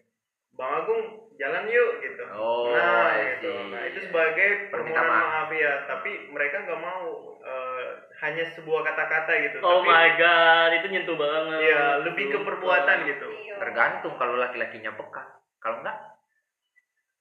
[0.53, 1.01] bang Agung
[1.33, 5.25] jalan yuk gitu Oh, nah gitu nah itu sebagai Permintaan permohonan maaf.
[5.25, 7.03] maaf ya tapi mereka nggak mau
[7.39, 7.85] eh,
[8.19, 11.59] hanya sebuah kata-kata gitu Oh tapi my god, itu nyentuh banget.
[11.65, 13.55] ya lebih ke perbuatan gitu Iya.
[13.57, 15.23] tergantung kalau laki-lakinya peka
[15.57, 15.97] kalau enggak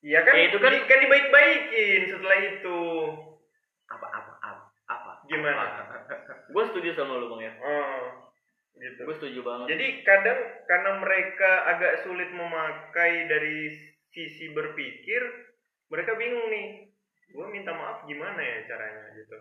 [0.01, 2.79] Iya kan Ya, itu kan- di- kan dibaik-baikin setelah itu
[3.87, 5.61] apa apa apa apa Gimana?
[5.61, 5.97] Apa?
[6.53, 7.53] Gue setuju sama lu bang ya.
[7.59, 8.20] oh
[8.81, 9.67] gitu Gue setuju banget.
[9.77, 13.69] Jadi kadang karena mereka agak sulit memakai dari
[14.11, 15.23] sisi berpikir,
[15.87, 16.69] mereka bingung nih.
[17.31, 19.37] Gue minta maaf gimana ya caranya gitu.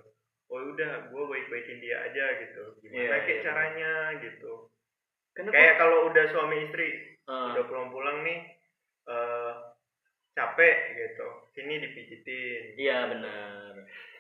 [0.50, 2.64] Oh udah, gue baik-baikin dia aja gitu.
[2.82, 3.46] Gimana Iya, kayak iya.
[3.46, 4.54] caranya gitu.
[5.34, 6.90] Karena Kayak kalau udah suami istri,
[7.30, 7.54] Ah.
[7.54, 8.40] udah pulang-pulang nih,
[9.08, 9.54] eh
[10.34, 11.28] capek gitu.
[11.54, 12.64] Sini dipijitin.
[12.76, 13.74] Iya benar.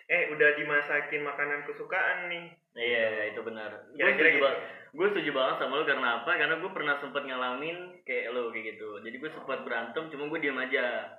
[0.09, 2.45] Eh udah dimasakin makanan kesukaan nih.
[2.77, 3.89] Iya itu benar.
[3.93, 4.78] Gue Kira-kira setuju gitu.
[4.89, 6.31] Gue setuju banget sama lu karena apa?
[6.33, 8.89] Karena gue pernah sempet ngalamin kayak lu kayak gitu.
[9.05, 11.13] Jadi gue sempat berantem, cuma gue diam aja.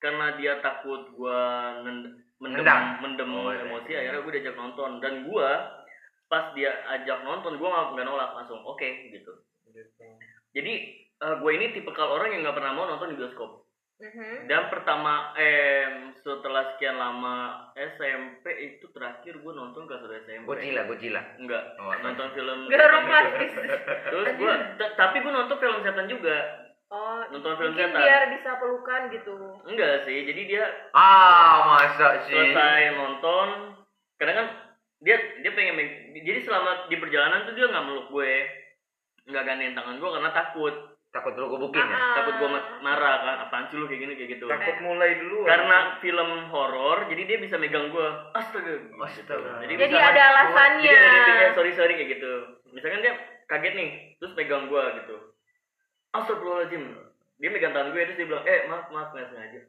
[0.00, 1.40] Karena dia takut gue
[2.40, 2.64] mendem
[3.04, 3.68] mendem Oh, iya.
[3.68, 4.90] emosi, akhirnya gue diajak nonton.
[5.04, 5.50] Dan gue
[6.32, 8.64] pas dia ajak nonton, gue nggak nolak langsung.
[8.64, 9.32] Oke gitu.
[9.68, 9.84] gitu.
[10.56, 10.72] Jadi
[11.20, 13.69] gue ini tipe kalau orang yang nggak pernah mau nonton di bioskop.
[14.00, 14.48] Mhm.
[14.48, 15.84] Dan pertama, eh
[16.16, 20.44] setelah sekian lama SMP itu terakhir gue nonton kelas satu SMP.
[20.44, 22.00] Godzilla Godzilla Enggak, Oh, apa?
[22.02, 22.58] nonton film.
[22.66, 23.52] Gak romantis.
[24.08, 24.54] Terus gue,
[24.96, 26.36] tapi gue nonton film setan juga.
[26.88, 27.94] Oh, Nonton film setan.
[27.94, 29.36] biar bisa pelukan gitu.
[29.62, 33.78] Enggak sih, jadi dia ah masa sih selesai nonton,
[34.16, 34.46] kadang kan
[34.98, 35.78] dia dia pengen
[36.18, 38.34] jadi selama di perjalanan tuh dia nggak meluk gue,
[39.24, 40.74] nggak gantiin tangan gue karena takut,
[41.10, 44.12] takut lu gebukin ya Ah, takut gue ma- marah kan, apaan sih lu kayak gini
[44.14, 44.46] kayak gitu.
[44.46, 45.42] Takut mulai dulu.
[45.42, 48.08] Karena film horor, jadi dia bisa megang gue.
[48.32, 48.74] Astaga.
[48.96, 49.58] Astaga.
[49.60, 50.94] Jadi, Jadi ada alasannya.
[50.94, 52.32] Jadi ada sorry sorry kayak gitu.
[52.70, 55.16] Misalkan dia kaget nih, terus pegang gue gitu.
[56.12, 56.84] Astagfirullahaladzim.
[57.36, 59.60] Dia megang tangan gue terus dia bilang, eh maaf maaf nggak sengaja.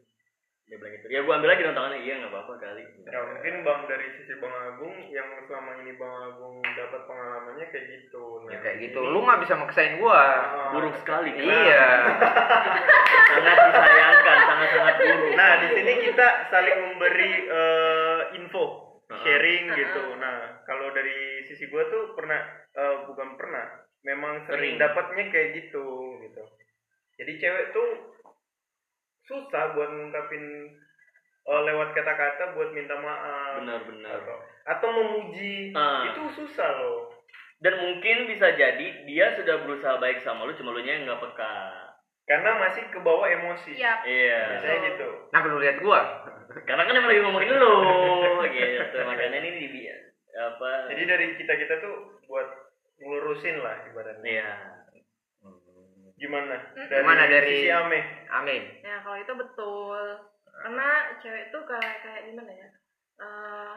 [0.72, 1.06] Dia bilang gitu.
[1.12, 2.84] Ya gue ambil lagi tangannya, iya nggak apa-apa kali.
[3.04, 7.86] Ya mungkin bang dari sisi bang Agung yang selama ini bang Agung dapat pengalamannya kayak
[7.92, 8.24] gitu.
[8.48, 11.30] ya Nah, kayak gitu lu nggak bisa maksain gua Ah, Buruk sekali.
[11.30, 11.44] kan?
[11.44, 11.86] iya
[13.32, 15.32] Sangat disayangkan, sangat sangat buruk.
[15.34, 18.66] Nah di sini kita saling memberi eh, info,
[19.06, 19.20] Ah.
[19.20, 20.04] sharing gitu.
[20.16, 22.40] Nah kalau dari sisi gua tuh pernah,
[22.72, 23.66] eh, bukan pernah,
[24.08, 24.80] memang sering, Sering.
[24.80, 25.84] dapatnya kayak gitu
[26.24, 26.44] gitu.
[27.20, 28.11] Jadi cewek tuh
[29.32, 30.44] susah buat ngungkapin
[31.41, 34.20] eh, lewat kata-kata buat minta maaf Benar-benar.
[34.20, 36.06] atau atau memuji Ah.
[36.06, 37.10] itu susah loh.
[37.62, 41.22] Dan mungkin bisa jadi dia sudah berusaha baik sama lu, cuma lu nya yang nggak
[41.22, 41.56] peka.
[42.22, 43.94] karena masih kebawa emosi Iya.
[44.06, 44.39] Iya.
[44.56, 46.00] biasanya gitu nah lu lihat gua
[46.70, 47.76] Karena kan emang lagi ngomongin lu,
[48.48, 48.98] gitu.
[49.04, 49.82] Makanya ini di
[50.32, 50.88] apa?
[50.88, 51.94] jadi dari kita kita tuh
[52.26, 52.48] buat
[53.00, 54.52] ngelurusin lah ibaratnya Iya.
[56.22, 60.02] Gimana Gimana dari- sisi ame amin Nah, kalau itu betul.
[60.54, 62.70] Karena cewek tuh kayak kayak gimana ya?
[63.18, 63.74] Eh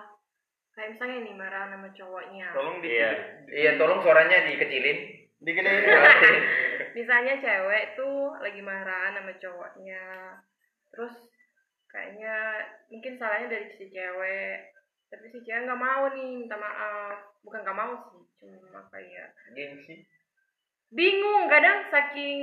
[0.71, 2.49] kayak misalnya nih marah sama cowoknya.
[2.53, 3.11] tolong di Iya.
[3.49, 4.99] iya tolong suaranya dikecilin
[5.41, 5.85] digedein
[6.97, 10.05] Misalnya cewek tuh lagi marah sama cowoknya.
[10.91, 11.15] Terus
[11.87, 12.37] kayaknya
[12.87, 14.57] mungkin salahnya dari si cewek.
[15.09, 17.19] Tapi si cewek nggak mau nih minta maaf.
[17.41, 20.05] Bukan nggak mau sih, cuma kayak gengsi
[20.90, 22.40] bingung kadang saking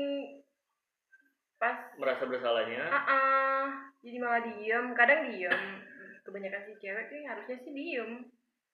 [1.55, 2.89] pas Merasa bersalahnya.
[2.89, 3.63] ah ah,
[4.01, 5.61] jadi malah diem kadang diem
[6.21, 8.11] kebanyakan si cewek tuh harusnya sih diem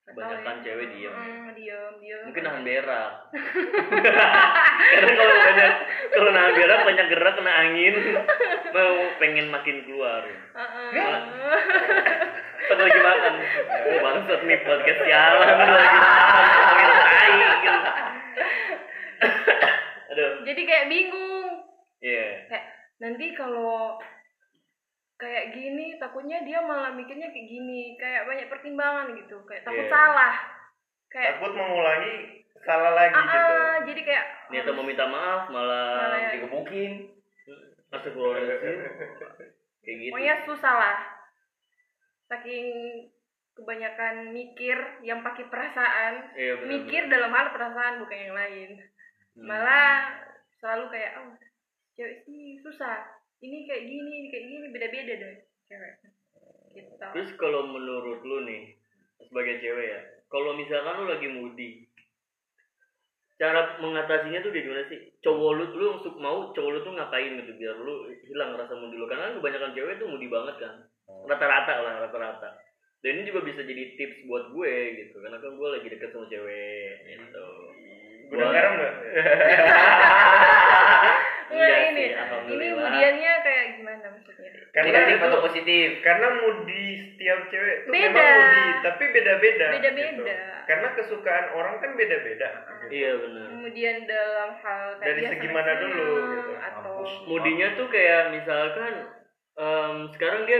[0.07, 0.63] Kebanyakan ya.
[0.63, 1.11] cewek diem.
[1.11, 3.11] Mm, diem diem Mungkin nahan berak.
[4.95, 5.71] Karena kalau banyak
[6.09, 7.95] kalau nahan berak banyak gerak kena angin,
[8.71, 10.23] mau pengen makin keluar.
[10.23, 10.91] Heeh.
[12.67, 13.33] Pas lagi makan,
[13.67, 15.43] oh bangsat nih podcast sialan
[15.75, 17.71] lagi makan, ngomongin tai gitu.
[20.17, 21.45] Aduh, jadi kayak bingung
[22.01, 22.49] iya.
[22.49, 22.65] kayak
[22.97, 24.01] nanti kalau
[25.17, 29.93] kayak gini takutnya dia malah mikirnya kayak gini kayak banyak pertimbangan gitu kayak takut Iya.
[29.93, 30.35] salah
[31.13, 32.15] kayak takut mengulangi
[32.65, 36.29] salah lagi ah, gitu ah, jadi kayak Niatnya mau minta maaf malah Malah ya.
[36.39, 36.91] digebukin.
[37.91, 38.77] Astagfirullahaladzim.
[39.83, 40.11] Kayak gitu.
[40.11, 40.97] pokoknya susah lah
[42.27, 42.65] saking
[43.53, 48.69] kebanyakan mikir yang pakai perasaan Iya, benar, mikir dalam hal perasaan bukan yang lain
[49.37, 50.17] Malah
[50.57, 51.29] selalu kayak oh
[51.97, 53.05] cewek ini susah
[53.41, 55.35] ini kayak gini ini kayak gini beda beda deh
[55.69, 55.93] cewek
[56.73, 58.77] gitu Terus kalau menurut lu nih
[59.17, 61.69] sebagai cewek ya, kalau misalkan lu lagi moody,
[63.41, 64.99] cara mengatasinya tuh gimana sih?
[65.25, 68.95] Cowok lu lu untuk mau cowok lu tuh ngapain gitu biar lu hilang rasa moody
[68.97, 70.73] lu karena kan kebanyakan cewek tuh moody banget kan.
[71.07, 72.49] Rata-rata lah, rata-rata.
[73.01, 76.25] Dan ini juga bisa jadi tips buat gue gitu karena kan gue lagi deket sama
[76.29, 77.47] cewek gitu.
[78.27, 78.93] Gudang garam nggak
[81.47, 82.11] Enggak Enggak ini sih,
[82.49, 85.87] ini kemudiannya kayak gimana maksudnya karena Negatif itu- atau positif?
[86.01, 88.03] karena moody setiap cewek tuh Beda.
[88.05, 90.11] memang moody tapi beda-beda Beda-beda.
[90.11, 90.23] gitu.
[90.67, 92.85] karena kesukaan orang kan beda-beda gitu.
[92.89, 93.45] Iya benar.
[93.49, 96.51] kemudian dalam hal kayak Dari dia segi mana dulu, gitu.
[96.59, 97.11] atau Mampus.
[97.25, 98.93] Moodinya tuh kayak misalkan
[99.55, 100.59] em, sekarang dia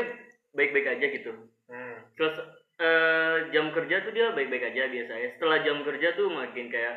[0.54, 1.32] baik-baik aja gitu.
[1.68, 1.96] Hmm.
[2.16, 2.36] Terus
[2.78, 5.28] eh, jam kerja tuh dia baik-baik aja biasanya.
[5.32, 6.96] Setelah jam kerja tuh makin kayak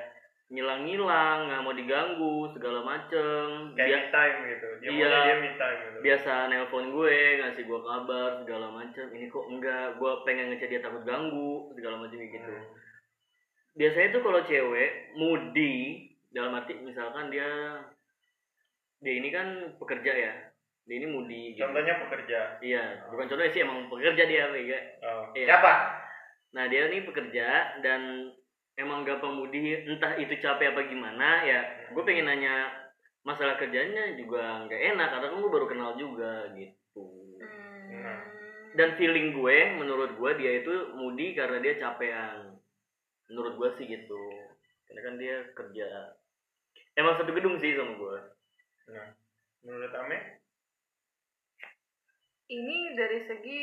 [0.51, 3.71] ngilang-ngilang, nggak mau diganggu segala macem.
[3.73, 5.11] kayak Dia me time gitu dia Iya.
[5.23, 9.07] dia me time gitu biasa nelpon gue, ngasih gue kabar segala macem.
[9.15, 12.51] Ini kok enggak, gue pengen ngechat dia takut ganggu segala macam kayak gitu.
[12.51, 12.67] Hmm.
[13.79, 15.75] Biasanya tuh kalau cewek moody
[16.31, 17.47] dalam arti misalkan dia
[18.99, 19.47] dia ini kan
[19.79, 20.35] pekerja ya.
[20.85, 21.63] Dia ini moody gitu.
[21.63, 24.81] contohnya pekerja Iya, bukan contohnya sih emang pekerja dia, Vega.
[25.07, 25.31] oh.
[25.31, 25.47] Iya.
[25.47, 25.73] Siapa?
[26.51, 27.47] Nah dia nih pekerja
[27.87, 28.35] dan
[28.81, 31.61] emang gampang mudi entah itu capek apa gimana ya
[31.93, 32.73] gue pengen nanya
[33.21, 37.05] masalah kerjanya juga nggak enak karena kan gue baru kenal juga gitu.
[37.41, 38.01] Hmm.
[38.01, 38.23] Nah.
[38.79, 42.57] dan feeling gue menurut gue dia itu mudi karena dia capean.
[43.29, 44.23] Menurut gue sih gitu.
[44.89, 45.87] Karena kan dia kerja
[47.01, 48.19] emang satu gedung sih sama gue
[48.91, 49.09] nah
[49.63, 50.19] menurut Ame?
[52.51, 53.61] Ini dari segi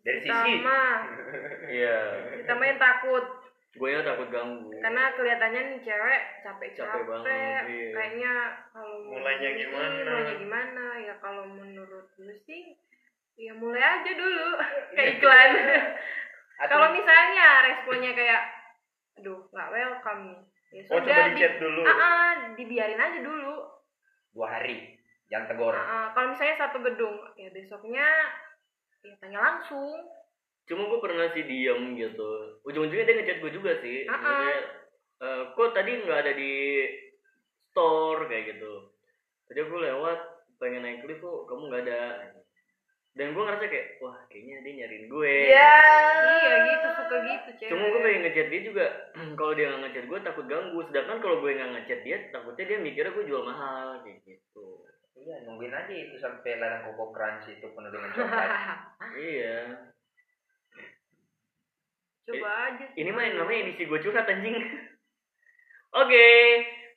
[0.00, 0.52] Dari sisi.
[1.68, 2.00] iya.
[2.40, 3.37] Pertama yang takut
[3.76, 7.90] gue ya takut ganggu karena kelihatannya nih cewek capek Capek capek banget, iya.
[7.92, 8.32] kayaknya
[8.72, 9.98] kalau Mulainya ini, gimana?
[10.08, 12.74] mulainya gimana ya kalau menurut gue sih
[13.36, 14.48] ya mulai aja dulu
[14.96, 15.50] kayak iklan
[16.72, 18.42] kalau misalnya responnya kayak
[19.20, 20.40] aduh nggak welcome nih
[20.74, 23.54] ya oh sudah coba di di, chat dulu Ah, ah, dibiarin aja dulu
[24.36, 24.94] dua hari,
[25.26, 25.74] jangan tegur.
[25.74, 26.06] Ah, ah.
[26.14, 28.06] kalau misalnya satu gedung ya besoknya
[29.02, 29.98] ya tanya langsung
[30.68, 32.60] cuma gue pernah sih diem gitu.
[32.68, 34.04] Ujung-ujungnya dia ngechat gue juga sih.
[34.04, 34.20] Ah.
[34.20, 34.56] Maksudnya,
[35.24, 36.52] "Eh, kok tadi nggak ada di
[37.72, 38.72] store kayak gitu.
[39.48, 40.18] Tadi aku lewat
[40.60, 42.02] pengen naik lift kok kamu nggak ada?
[43.16, 45.34] Dan gue ngerasa kayak wah kayaknya dia nyariin gue.
[45.50, 45.74] Iya.
[46.38, 47.70] iya gitu suka gitu cewek.
[47.72, 48.86] Cuma gue pengen ngechat dia juga.
[49.40, 50.78] Kalau dia nggak ngechat gue takut ganggu.
[50.86, 54.84] Sedangkan kalau gue nggak ngechat dia takutnya dia mikirnya gue jual mahal kayak gitu.
[55.18, 58.50] Iya, nungguin aja itu sampai ladang koko crunch itu penuh dengan coklat.
[59.18, 59.88] iya
[62.28, 62.96] coba aja sih.
[62.98, 64.54] Ini mah yang namanya edisi gue curhat anjing.
[66.00, 66.28] Oke,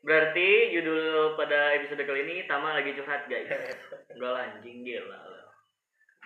[0.02, 1.00] berarti judul
[1.34, 3.48] pada episode kali ini Tama lagi curhat guys.
[4.14, 5.08] Enggak lah anjing gila.
[5.10, 5.48] lah.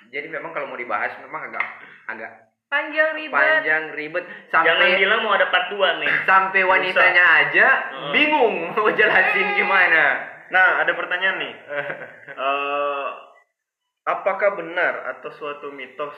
[0.07, 1.65] Jadi memang kalau mau dibahas memang agak
[2.07, 2.31] agak
[2.65, 6.11] panjang ribet panjang ribet Jangan sampai bilang mau ada part 2 nih.
[6.25, 8.09] sampai wanitanya aja Oh.
[8.11, 10.03] bingung mau jelasin gimana.
[10.47, 11.53] nah ada pertanyaan nih
[12.35, 13.07] Eh,
[14.03, 16.13] apakah benar atau suatu mitos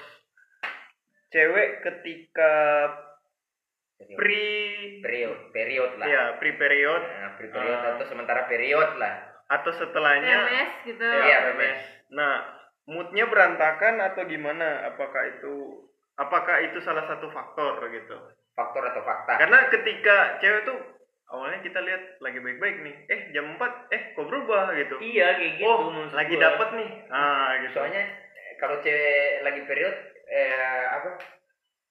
[1.29, 2.53] cewek ketika
[4.13, 4.45] pre
[5.01, 6.05] period period lah.
[6.05, 7.91] ya pre period Nah, pre period Ah.
[7.95, 9.15] atau sementara period lah.
[9.47, 11.79] atau setelahnya PMS gitu Iya, PMS.
[12.11, 12.33] Nah,
[12.85, 14.91] moodnya berantakan atau gimana?
[14.91, 18.15] Apakah itu apakah itu salah satu faktor gitu?
[18.51, 19.39] Faktor atau fakta.
[19.39, 20.75] Karena ketika cewek tuh
[21.27, 24.99] awalnya kita lihat lagi baik-baik nih, eh jam 4 eh kok berubah gitu.
[24.99, 25.67] Iya kayak gitu.
[25.67, 25.79] oh,
[26.11, 26.43] lagi gua.
[26.43, 26.89] dapet nih.
[27.07, 27.71] Ah, gitu.
[27.79, 28.03] Soalnya
[28.57, 29.95] kalau cewek lagi period
[30.27, 31.09] eh apa?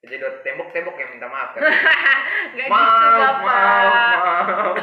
[0.04, 1.60] Kejedot tembok-tembok yang minta maaf kan.
[2.56, 4.74] gitu maaf, bapak maaf, maaf.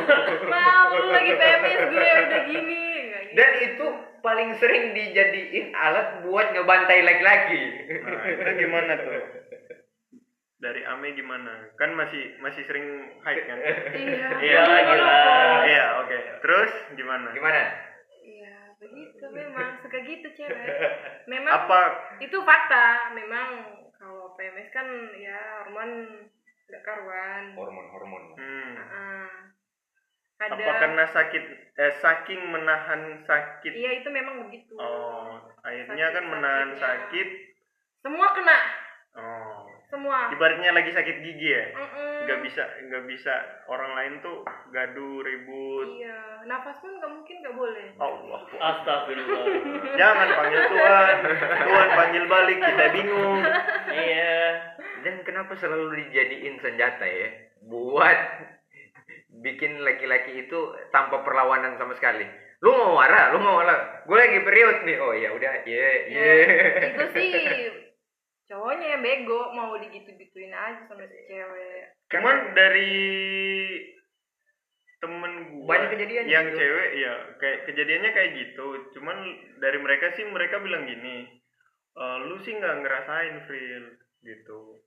[0.51, 3.31] maaf lu lagi PMS gue udah gini gitu.
[3.37, 3.85] Dan itu
[4.19, 7.61] paling sering dijadiin alat buat ngebantai laki-laki.
[8.03, 9.21] Nah, itu gimana tuh?
[10.63, 12.87] dari Ame gimana kan masih masih sering
[13.19, 13.59] hike kan
[13.99, 15.19] iya Iya, gila.
[15.67, 17.61] iya oke terus gimana Gimana?
[18.83, 18.91] Iya.
[18.91, 20.67] begitu memang suka gitu cewek.
[21.31, 21.81] Memang apa?
[22.19, 25.91] itu fakta memang kalau PMS kan ya hormon
[26.67, 27.43] nggak karuan.
[27.55, 28.23] Hormon-hormon.
[28.35, 29.31] hmm, Ah.
[30.43, 31.43] ada apa karena sakit
[31.79, 33.71] eh, saking menahan sakit?
[33.71, 34.75] Iya itu memang begitu.
[34.75, 37.27] Oh akhirnya kan menahan sakit.
[38.03, 38.59] Semua kena.
[39.17, 42.25] Oh semua ibaratnya lagi sakit gigi ya Mm-mm.
[42.25, 43.34] nggak bisa nggak bisa
[43.69, 44.41] orang lain tuh
[44.73, 49.45] gaduh ribut iya nafas pun nggak mungkin nggak boleh Allah Astagfirullah.
[50.01, 51.15] jangan panggil Tuhan
[51.62, 53.41] Tuhan panggil balik kita bingung
[53.93, 54.73] iya.
[55.03, 57.29] Dan kenapa selalu dijadiin senjata ya?
[57.67, 58.17] Buat
[59.43, 60.60] bikin laki-laki itu
[60.95, 62.23] tanpa perlawanan sama sekali.
[62.63, 64.08] Lu mau marah, lu mau marah.
[64.08, 64.97] Gue lagi period nih.
[65.03, 66.23] Oh ya udah, iya, iya.
[66.23, 67.32] Ya, itu sih
[68.53, 71.97] cowoknya yang bego mau digitu-gituin aja sama si cewek.
[72.07, 72.93] Cuman dari
[75.01, 76.57] temen gua Banyak kejadian yang gitu.
[76.61, 78.67] cewek ya kayak kejadiannya kayak gitu.
[78.93, 79.17] Cuman
[79.57, 81.27] dari mereka sih mereka bilang gini
[81.91, 83.85] "E, lu sih nggak ngerasain Fril
[84.21, 84.79] gitu.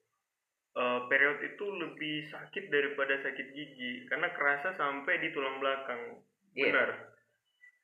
[0.72, 6.22] E, period itu lebih sakit daripada sakit gigi karena kerasa sampai di tulang belakang.
[6.54, 6.72] Iya.
[6.72, 6.90] benar.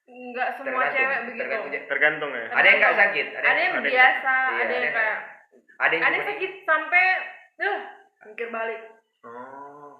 [0.02, 1.40] Nggak semua Tergantung, cewek begitu.
[1.44, 1.84] tergantung.
[1.86, 2.46] tergantung ya.
[2.48, 5.18] Ada yang nggak sakit, ada, yang ada yang- biasa iya, ada ada yang yang- kayak
[5.82, 7.04] Ada yang ada yang sakit sampai
[7.58, 7.78] tuh
[8.30, 8.80] mikir balik.
[9.26, 9.98] Oh.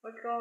[0.00, 0.36] Oke.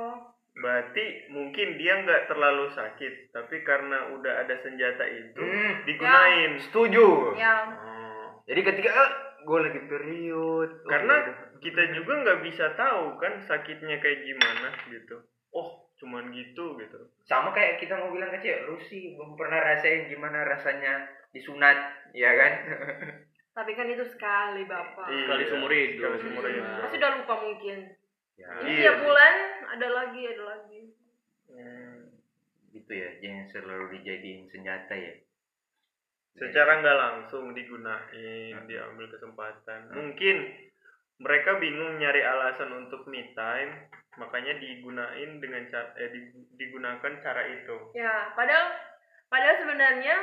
[0.58, 6.52] berarti mungkin dia nggak terlalu sakit tapi karena udah ada senjata itu Hmm, digunain.
[6.66, 7.38] Setuju.
[7.38, 8.42] yang Oh.
[8.48, 9.12] Jadi ketika eh,
[9.44, 11.62] gue lagi period, oh, karena udah.
[11.62, 15.22] kita juga nggak bisa tahu kan sakitnya kayak gimana gitu.
[15.54, 17.00] Oh cuman gitu gitu.
[17.28, 21.78] Sama kayak kita mau bilang ke cewek, lu sih belum pernah rasain gimana rasanya disunat,
[22.16, 22.54] ya kan?
[23.58, 25.26] tapi kan itu sekali bapak Iya.
[25.26, 25.98] Sekali seumur hidup.
[25.98, 26.62] Sekali seumur hidup.
[26.64, 26.80] Nah.
[26.80, 27.78] pasti udah lupa mungkin
[28.36, 29.34] ya, Iya tiap bulan
[29.68, 30.82] ada lagi ada lagi
[31.48, 32.14] Hmm.
[32.70, 35.14] gitu ya, jangan selalu dijadiin senjata ya.
[36.36, 40.38] secara nggak langsung digunain diambil kesempatan mungkin
[41.18, 47.42] mereka bingung nyari alasan untuk me time makanya digunain dengan cara eh, di- digunakan cara
[47.42, 48.70] itu ya padahal
[49.26, 50.16] padahal sebenarnya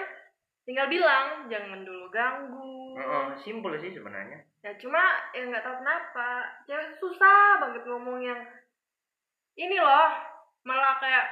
[0.64, 4.38] tinggal bilang jangan dulu ganggu Heeh, simpel sih sebenarnya.
[4.60, 6.28] ya cuma ya nggak tahu kenapa
[6.64, 8.40] cewek susah banget ngomong yang
[9.54, 10.08] ini loh
[10.62, 11.26] malah kayak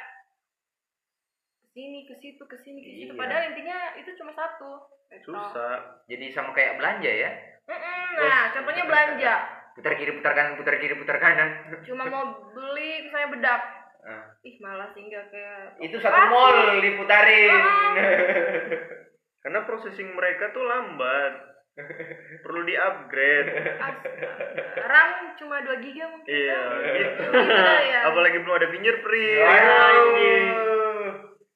[1.58, 3.16] ke sini ke situ ke sini ke situ Iya.
[3.16, 4.84] padahal intinya itu cuma satu
[5.22, 7.30] susah Jadi sama kayak belanja ya.
[7.62, 9.34] Mm-mm, nah contohnya belanja
[9.72, 11.48] Putar kiri, putar kanan, putar kiri, putar kanan.
[11.80, 13.62] cuma mau beli misalnya bedak
[14.02, 14.34] Ah.
[14.42, 17.54] ih malah singgah kayak Itu satu mall diputarin.
[19.42, 21.34] karena processing mereka tuh lambat
[22.44, 24.30] perlu di upgrade Astaga.
[24.78, 26.62] RAM cuma 2 giga mungkin iya
[26.94, 27.22] gitu
[27.82, 29.40] ya apalagi belum ada fingerprint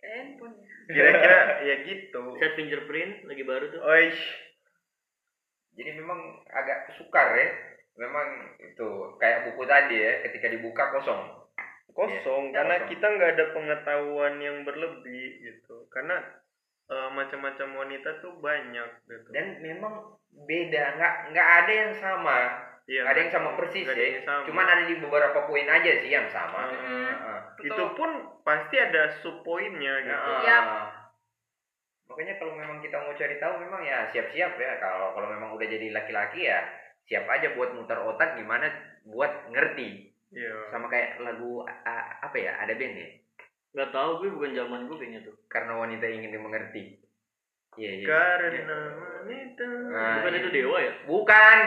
[0.01, 0.95] handphone ya.
[0.95, 3.81] kira-kira ya gitu Set fingerprint lagi baru tuh.
[3.83, 4.23] Oish.
[5.73, 7.49] Jadi memang agak sukar ya.
[7.97, 8.29] Memang
[8.61, 11.33] itu kayak buku tadi ya, ketika dibuka kosong.
[11.91, 12.89] kosong Iya, karena kosong.
[12.93, 16.21] kita nggak ada pengetahuan yang berlebih gitu karena
[16.87, 22.39] eh, macam-macam wanita tuh banyak gitu Dan memang beda, nggak nggak ada yang sama.
[22.87, 23.99] Iya, ada yang sama persis ya.
[23.99, 24.47] yang sama.
[24.47, 26.71] Cuman ada di beberapa poin aja sih yang sama.
[26.71, 27.11] Hmm.
[27.11, 27.39] Heeh.
[27.67, 28.11] itu pun
[28.47, 30.47] pasti ada sub poinnya gitu Heeh.
[30.47, 30.67] Yap.
[32.07, 34.71] Makanya kalau memang kita mau cari tahu memang ya siap-siap ya.
[34.79, 36.63] Kalau kalau memang udah jadi laki-laki ya
[37.07, 38.71] siap aja buat muter otak gimana
[39.03, 40.15] buat ngerti.
[40.31, 40.71] Iya.
[40.71, 42.55] Sama kayak lagu a- apa ya?
[42.63, 43.09] Ada band ya?
[43.77, 45.37] Nggak tahu gue bukan zaman gue kayaknya tuh.
[45.47, 46.97] Karena wanita ingin dimengerti.
[47.77, 48.07] Iya, iya.
[48.09, 50.41] karena wanita Nah, Bukan iya.
[50.41, 50.93] itu dewa ya?
[51.05, 51.59] Bukan.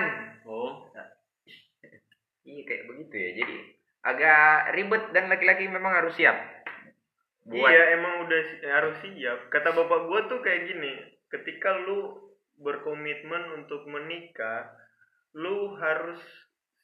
[0.43, 0.71] Oh.
[2.49, 3.29] Iya kayak begitu ya.
[3.37, 3.55] Jadi
[4.01, 6.33] agak ribet dan laki-laki memang harus siap.
[7.45, 9.53] Buat Iya emang udah si- harus siap.
[9.53, 10.97] Kata bapak gua tuh kayak gini,
[11.29, 12.17] ketika lu
[12.57, 14.65] berkomitmen untuk menikah,
[15.37, 16.17] lu harus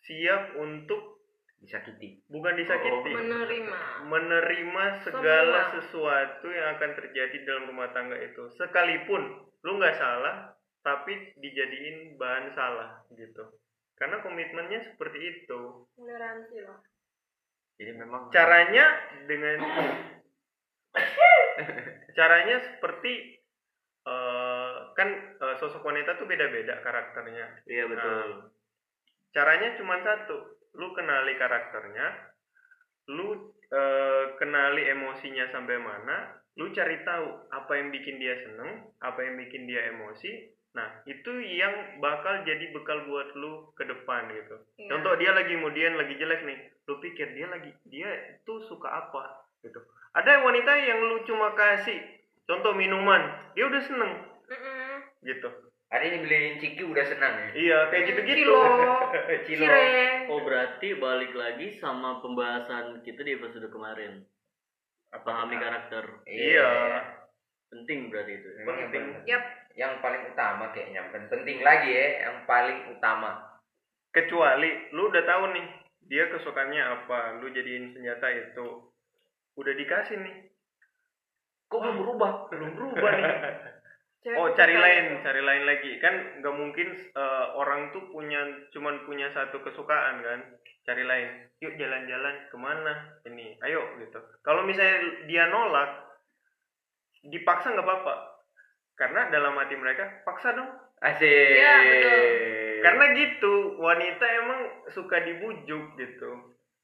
[0.06, 1.25] siap untuk
[1.60, 2.22] disakiti.
[2.30, 5.74] bukan disakiti, menerima menerima segala Semua.
[5.80, 8.52] sesuatu yang akan terjadi dalam rumah tangga itu.
[8.60, 10.54] Sekalipun lu nggak salah,
[10.86, 13.50] tapi dijadiin bahan salah gitu.
[13.96, 15.88] Karena komitmennya seperti itu.
[15.96, 16.84] toleransi loh
[17.76, 18.86] Jadi memang caranya
[19.28, 19.60] dengan
[22.20, 23.14] caranya seperti
[24.08, 28.16] eh, kan eh, sosok wanita tuh beda-beda karakternya Iya betul.
[28.16, 28.48] Nah,
[29.36, 32.08] caranya cuma satu lu kenali karakternya
[33.12, 33.28] lu
[33.70, 39.36] eh, kenali emosinya sampai mana lu cari tahu apa yang bikin dia seneng apa yang
[39.38, 44.90] bikin dia emosi nah itu yang bakal jadi bekal buat lu ke depan gitu Iya.
[44.92, 49.24] contoh dia lagi kemudian lagi jelek nih lu pikir dia lagi dia itu suka apa
[49.64, 49.80] gitu
[50.12, 52.00] ada wanita yang lu cuma kasih
[52.44, 53.24] contoh minuman
[53.56, 54.14] dia udah seneng
[54.52, 54.96] Mm-mm.
[55.24, 55.50] gitu
[55.88, 57.50] Hari ini beliin ciki udah senang ya.
[57.54, 58.58] iya kayak gitu gitu Kilo,
[59.46, 59.64] Cilo.
[59.64, 60.14] cireng.
[60.28, 64.26] Oh berarti balik lagi sama pembahasan kita di episode kemarin.
[65.16, 66.04] Pahami karakter.
[66.26, 66.72] Iya.
[67.68, 68.48] Penting berarti itu.
[68.58, 69.04] Memang yang, Penting.
[69.06, 69.44] paling- Yap.
[69.76, 73.32] yang paling utama kayaknya penting lagi ya, yang paling utama.
[74.10, 75.66] kecuali lu udah tahu nih
[76.02, 78.88] dia kesukaannya apa lu jadiin senjata itu
[79.54, 80.36] udah dikasih nih
[81.68, 82.32] Kok belum berubah?
[82.48, 83.28] belum berubah nih
[84.26, 84.82] Cewek oh cari itu.
[84.82, 88.42] lain cari lain lagi kan nggak mungkin eh, orang tuh punya
[88.74, 90.40] cuman punya satu kesukaan kan
[90.82, 91.30] cari lain
[91.62, 92.94] yuk jalan-jalan ke mana
[93.30, 94.98] ini ayo gitu kalau misalnya
[95.30, 96.10] dia nolak
[97.26, 98.16] dipaksa nggak apa-apa
[98.96, 100.70] karena dalam hati mereka paksa dong
[101.04, 101.28] Asik.
[101.28, 102.22] Iya, betul.
[102.82, 104.60] karena gitu wanita emang
[104.90, 106.32] suka dibujuk gitu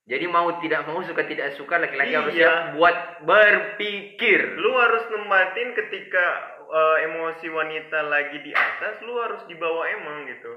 [0.03, 2.43] Jadi mau tidak mau suka tidak suka laki-laki harus Iya.
[2.43, 4.57] siap buat berpikir.
[4.59, 6.25] lu harus nempatin ketika
[6.71, 10.53] eh, emosi wanita lagi di atas lu harus dibawa emang gitu.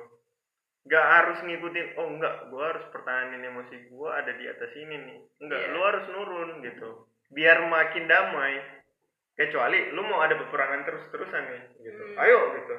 [0.85, 5.19] Nggak harus ngikutin oh enggak gua harus pertahanin emosi gua ada di atas ini nih.
[5.41, 5.71] Enggak Iya.
[5.73, 6.89] lu harus nurun gitu.
[7.33, 8.55] Biar makin damai.
[9.35, 12.03] Kecuali lu mau ada peperangan terus-terusan nih gitu.
[12.05, 12.23] Hmm.
[12.23, 12.75] ayo gitu.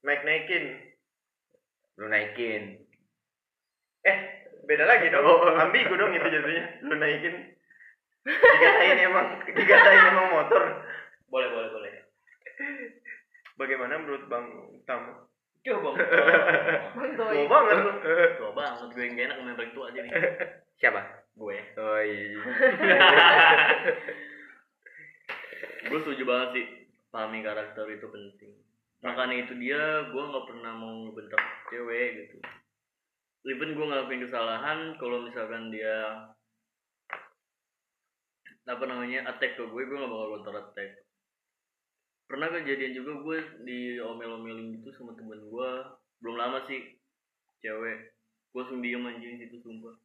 [0.00, 0.64] Naik naikin
[1.98, 2.78] Lu naikin.
[4.02, 4.18] eh
[4.64, 5.26] beda lagi dong.
[5.26, 5.52] Oh.
[5.58, 7.34] ambigu dong itu jatuhnya lu naikin.
[8.24, 10.62] Digatain emang digatain emang motor.
[11.28, 11.92] Boleh boleh boleh.
[13.58, 14.46] Bagaimana menurut bang
[14.86, 15.12] Tamu
[15.58, 15.90] Coba.
[16.96, 17.44] Bang tua Toy.
[17.50, 17.92] banget lu
[18.38, 20.12] Tua banget gue yang gak enak yang paling tua aja nih.
[20.80, 21.02] Siapa?
[21.34, 21.58] Gue.
[21.76, 22.38] Oh iya.
[25.88, 26.66] gue setuju banget sih
[27.08, 28.52] pahami karakter itu penting
[29.00, 32.36] makanya itu dia gue nggak pernah mau ngebentak cewek gitu
[33.48, 36.28] even gue ngelakuin kesalahan kalau misalkan dia
[38.68, 40.90] apa namanya attack ke gue gue nggak bakal counter attack
[42.28, 45.70] pernah kejadian juga gue di omel-omelin gitu sama temen gue?
[46.20, 47.00] Belum lama sih
[47.64, 48.12] cewek.
[48.52, 49.96] Gue langsung diem anjing gitu sumpah.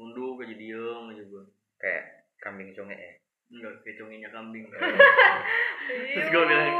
[0.00, 1.44] Nunduk aja diem aja gue.
[1.76, 2.04] Kayak
[2.40, 3.12] kambing conge ya.
[3.50, 4.64] enggak kayak conginya kambing.
[4.72, 4.78] Terus
[6.14, 6.70] Terus gua bilang,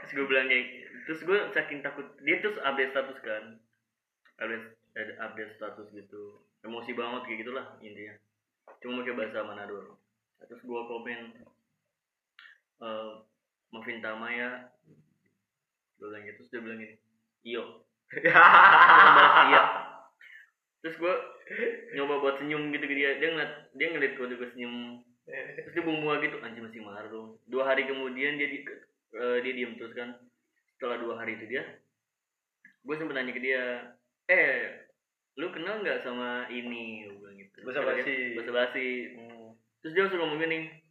[0.00, 0.66] terus gue bilang kayak
[1.06, 3.44] terus gue saking takut dia terus update status kan.
[4.40, 6.40] Update eh, update status gitu.
[6.64, 8.14] Emosi banget kayak gitulah intinya.
[8.80, 9.98] Cuma pakai bahasa Manado.
[10.46, 11.20] Terus gue komen
[12.76, 13.12] eh
[13.70, 14.50] maafin Tama ya.
[15.96, 16.94] Gue bilang gitu terus dia bilang gini
[17.46, 17.64] iyo.
[19.46, 19.62] Iya.
[20.82, 21.14] Terus gue
[21.98, 23.18] nyoba buat senyum gitu ke dia.
[23.18, 25.02] Dia ngeliat dia ngeliat gue juga senyum.
[25.26, 27.38] Terus dia bunga gitu anjing masih marah dong.
[27.50, 28.58] Dua hari kemudian dia di,
[29.14, 30.14] eh, dia diem terus kan.
[30.76, 31.64] Setelah dua hari itu dia
[32.86, 33.62] gue sempet nanya ke dia
[34.30, 34.86] eh
[35.36, 37.10] lu kenal nggak sama ini?
[37.10, 37.58] Gue bilang gitu.
[38.38, 38.86] Basa basi.
[39.82, 40.85] terus dia langsung ngomong gini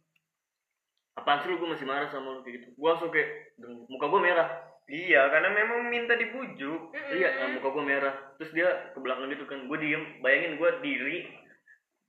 [1.16, 2.68] apaan sih lu gue masih marah sama lu kayak gitu.
[2.76, 3.56] Gue langsung kayak
[3.88, 4.48] muka gue merah.
[4.86, 6.94] Iya karena memang minta dibujuk.
[6.94, 8.14] Iya nah, muka gue merah.
[8.38, 10.20] Terus dia ke belakang gitu kan gue diem.
[10.22, 11.18] Bayangin gue diri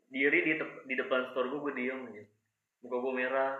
[0.07, 2.23] diri di tep- di depan store gue gue diem aja.
[2.85, 3.51] Muka gue merah.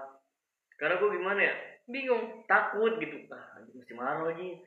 [0.78, 1.56] Karena gue gimana ya?
[1.88, 2.46] Bingung.
[2.46, 3.26] Takut gitu.
[3.32, 4.62] Ah masih marah lagi.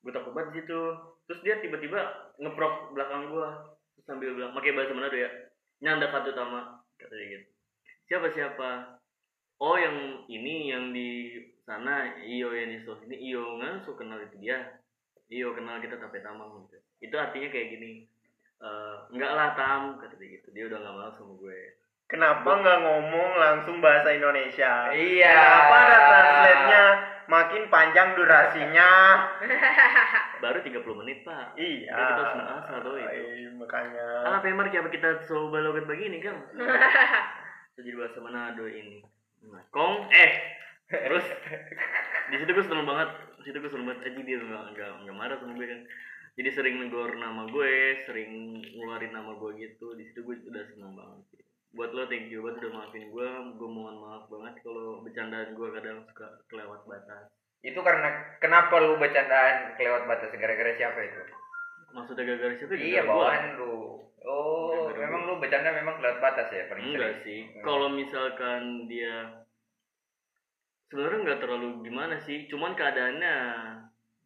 [0.00, 0.82] Gue takut banget di situ.
[1.28, 2.00] Terus dia tiba-tiba
[2.40, 3.48] ngeprok belakang gue
[3.94, 5.28] terus sambil bilang pakai bahasa Manado ya.
[5.82, 7.46] Nyanda kartu tama kata dia gitu.
[8.08, 9.00] Siapa siapa
[9.64, 9.96] oh yang
[10.28, 14.60] ini yang di sana iyo yang store ini iyo nggak so kenal itu dia.
[15.32, 16.76] Iyo kenal kita tapi tamang gitu.
[17.00, 18.04] Itu artinya kayak gini.
[18.60, 20.52] Eh enggak lah tam kata dia gitu.
[20.52, 21.60] Dia udah nggak mau sama gue.
[22.04, 24.92] Kenapa nggak ngomong langsung bahasa Indonesia?
[24.92, 25.32] Iya.
[25.32, 26.84] kenapa ada translate-nya?
[27.24, 28.90] Makin panjang durasinya.
[30.44, 31.56] Baru 30 menit pak.
[31.56, 31.96] Iya.
[31.96, 33.20] Udah kita harus mengasah tuh itu.
[33.24, 34.06] Iya, makanya.
[34.28, 36.36] Alah Pemar kenapa kita selalu balogat begini kan?
[37.80, 39.13] Jadi bahasa Manado ini.
[39.74, 40.32] Kong eh
[40.84, 41.26] terus
[42.30, 44.00] di situ gue seneng banget di situ gue seneng banget.
[44.08, 45.80] Aja dia nggak nggak nggak marah sama gue kan.
[46.34, 47.72] Jadi sering negor nama gue
[48.08, 49.94] sering ngeluarin nama gue gitu.
[49.94, 51.42] Di situ gue udah seneng banget sih.
[51.74, 53.28] Buat lo thank you banget udah maafin gue
[53.58, 57.28] gue mohon maaf banget kalau bercandaan gue kadang suka kelewat batas.
[57.64, 60.30] Itu karena kenapa lu bercandaan kelewat batas?
[60.36, 61.22] Gara-gara siapa itu?
[61.94, 62.74] Maksudnya gara-gara siapa?
[62.74, 63.14] Iya Gara-gara gua.
[63.14, 63.74] bawaan lu.
[64.24, 67.22] Oh, Gara-gara memang lu bercanda memang kelewat batas ya paling enggak sering.
[67.22, 67.40] sih.
[67.46, 67.62] Hmm.
[67.62, 69.14] kalau misalkan dia
[70.86, 73.34] sebenarnya nggak terlalu gimana sih cuman keadaannya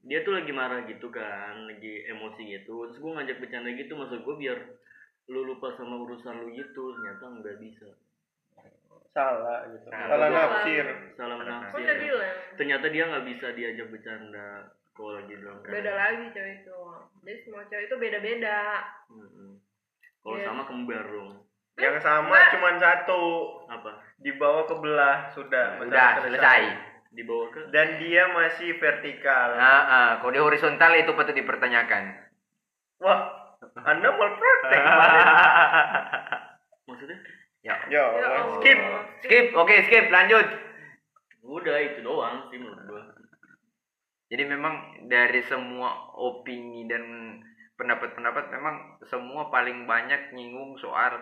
[0.00, 2.86] dia tuh lagi marah gitu kan lagi emosi gitu.
[2.86, 4.58] Terus gue ngajak bercanda gitu maksud gue biar
[5.28, 7.88] lu lupa sama urusan lu gitu ternyata nggak bisa.
[9.10, 9.86] Salah gitu.
[9.90, 10.86] Nah, salah nafsir.
[11.18, 11.82] salah Salah nafsir.
[11.82, 14.48] Udah bilang ternyata dia nggak bisa diajak bercanda
[14.98, 16.78] kalau lagi dalam beda lagi cewek itu.
[17.22, 18.58] Jadi semua cewek itu beda-beda.
[19.06, 19.62] Mm-mm.
[20.18, 20.44] kalau Iya.
[20.44, 21.46] sama kembar dong.
[21.78, 22.50] Yang sama Enggak.
[22.58, 23.22] cuman satu.
[23.70, 23.90] Apa?
[24.18, 25.78] Dibawa ke belah sudah.
[25.78, 26.62] Udah masalah selesai.
[27.08, 27.60] dibawa ke?
[27.70, 29.54] Dan dia masih vertikal.
[29.54, 32.26] Nah, ah, kalau di horizontal itu patut dipertanyakan.
[32.98, 33.30] wah
[33.80, 35.26] anda malpraktek kemarin
[36.90, 37.18] maksudnya?
[37.60, 37.74] Ya.
[37.88, 38.28] ya Ya
[38.58, 38.78] skip.
[39.22, 40.46] Skip, oke skip, lanjut.
[41.40, 43.02] udah itu doang sih menurut gua
[44.28, 47.04] Jadi memang dari semua opini dan
[47.80, 48.76] pendapat-pendapat memang
[49.08, 51.16] semua paling banyak nyinggung soal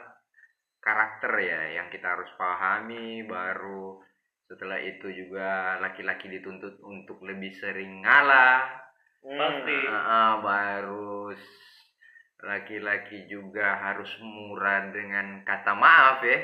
[0.82, 4.02] karakter ya yang kita harus pahami baru
[4.46, 8.86] setelah itu juga laki-laki dituntut untuk lebih sering ngalah
[9.26, 9.38] Hmm.
[9.42, 9.78] Pasti.
[9.90, 11.34] Ah, ah, baru
[12.46, 16.38] laki-laki juga harus murah dengan kata maaf ya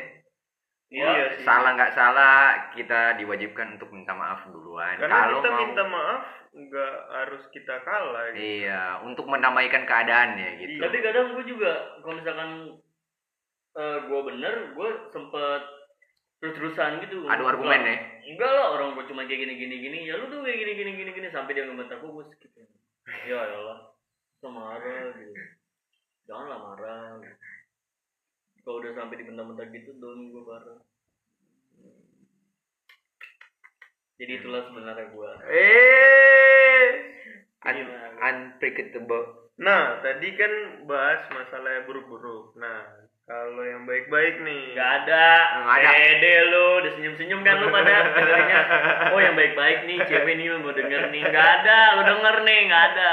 [0.92, 1.44] Iya Iya sih.
[1.48, 2.36] salah nggak salah
[2.76, 5.00] kita diwajibkan untuk minta maaf duluan.
[5.00, 6.22] Karena kalau kita mau minta maaf
[6.52, 8.44] nggak harus kita kalah gitu.
[8.44, 10.84] iya untuk mendamaikan keadaan ya gitu.
[10.84, 11.72] Tapi kadang gua juga
[12.04, 12.50] kalau misalkan
[13.72, 15.62] eh, gua bener gua sempet
[16.44, 17.96] terus-terusan gitu adu argumen ya?
[18.28, 19.74] Enggak lah orang gua cuma kayak gini gini.
[19.80, 22.52] Gini ya lu tuh kayak gini gini gini gini sampai dia ngebentak gua gua skip.
[23.24, 23.80] Ya ya Allah
[24.52, 25.32] marah gitu.
[26.28, 27.61] Janganlah marah gitu.
[28.62, 30.78] Kalau udah sampai dibentak-bentak gitu down gua parah
[34.16, 36.86] jadi itulah sebenarnya gua eh
[37.66, 37.90] un-
[38.20, 40.52] unpredictable nah tadi kan
[40.86, 42.86] bahas masalah buruk-buruk nah
[43.22, 45.26] kalau yang baik-baik nih Gak ada.
[45.62, 45.90] Nggak ada.
[45.94, 48.58] Pede lu, udah senyum-senyum kan lu pada dengernya.
[49.14, 51.22] Oh yang baik-baik nih, cewek nih mau denger nih.
[51.30, 53.12] Gak ada, lu denger nih, gak ada.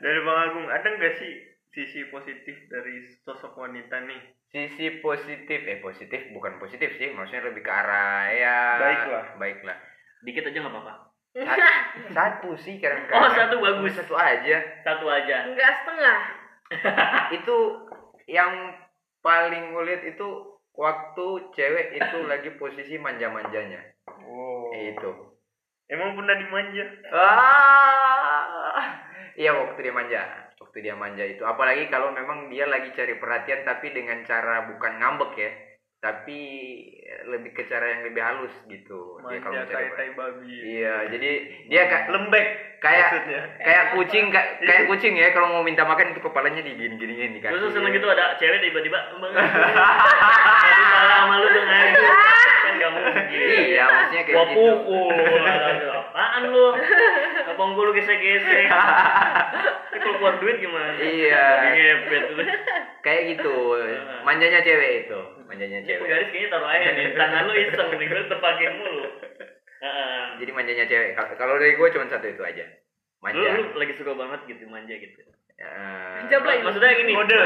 [0.00, 4.20] dari bang Agung ada nggak sih sisi positif dari sosok wanita nih?
[4.46, 9.24] Sisi positif eh positif bukan positif sih maksudnya lebih ke arah ya Baiklah.
[9.36, 9.78] baiklah.
[10.20, 10.94] Dikit aja gak apa-apa.
[11.30, 11.62] Sa-
[12.10, 13.94] satu sih kadang Oh, satu bagus.
[13.94, 14.56] satu aja.
[14.82, 15.36] Satu aja.
[15.46, 16.18] enggak setengah.
[17.38, 17.56] Itu
[18.26, 18.74] yang
[19.20, 20.28] paling gue lihat itu
[20.72, 23.78] waktu cewek itu lagi posisi manja-manjanya.
[24.06, 24.74] Wow.
[24.74, 25.10] Itu.
[25.86, 26.84] Emang pernah dimanja?
[27.10, 28.86] Ah.
[29.34, 31.42] Iya waktu dia manja waktu dia manja itu.
[31.42, 35.50] Apalagi kalau memang dia lagi cari perhatian tapi dengan cara bukan ngambek ya
[36.00, 36.40] tapi
[37.28, 39.18] lebih ke cara yang lebih halus gitu.
[39.26, 39.98] Dia kalau manja mencari kayak perhatian.
[39.98, 40.54] tai babi.
[40.62, 41.30] Iya jadi
[41.66, 42.48] dia kayak lembek
[42.80, 43.42] kayak maksudnya.
[43.60, 47.52] kayak kucing kayak, kayak kucing ya kalau mau minta makan itu kepalanya digini-giniin di kaki
[47.52, 48.98] Terus seneng gitu ada cewek tiba-tiba
[50.64, 51.98] Tadi salah sama lu dong aja
[52.80, 53.26] Kan mungkin.
[53.74, 54.96] Iya maksudnya kayak gitu.
[55.98, 56.66] Apaan lu
[57.50, 58.64] Abang gua lu gesek-gesek
[60.00, 60.96] kalau keluar duit gimana?
[60.96, 61.44] Iya.
[61.68, 62.42] Ngepet lu
[63.00, 63.56] kayak gitu.
[64.26, 65.20] Manjanya cewek itu.
[65.44, 66.00] Manjanya Ini cewek.
[66.00, 69.04] penggaris kayaknya taruh aja nih Tangan lu iseng nih Gue terpakai mulu.
[69.80, 70.22] Heeh.
[70.38, 71.10] jadi manjanya cewek.
[71.16, 72.64] Kalau- dari gue cuma satu itu aja.
[73.20, 73.48] Manja.
[73.52, 75.20] Lu lagi suka banget gitu manja gitu.
[75.60, 76.64] Eh, Jablay.
[76.64, 77.12] maksudnya gini.
[77.12, 77.40] Kode.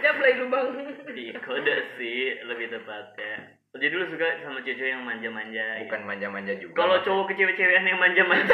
[0.00, 0.68] jablay lu bang.
[1.12, 6.76] Iya, kode sih lebih tepatnya jadi lu suka sama cewek yang manja-manja bukan manja-manja juga
[6.76, 8.52] kalau cowok ke cewek-cewekan yang manja-manja.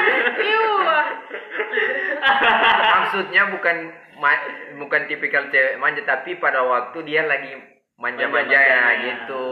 [0.46, 0.66] Iu,
[2.94, 3.76] maksudnya bukan
[4.22, 4.46] ma-
[4.78, 7.50] bukan tipikal cewek manja tapi pada waktu dia lagi
[7.98, 9.46] manja-manja ya gitu.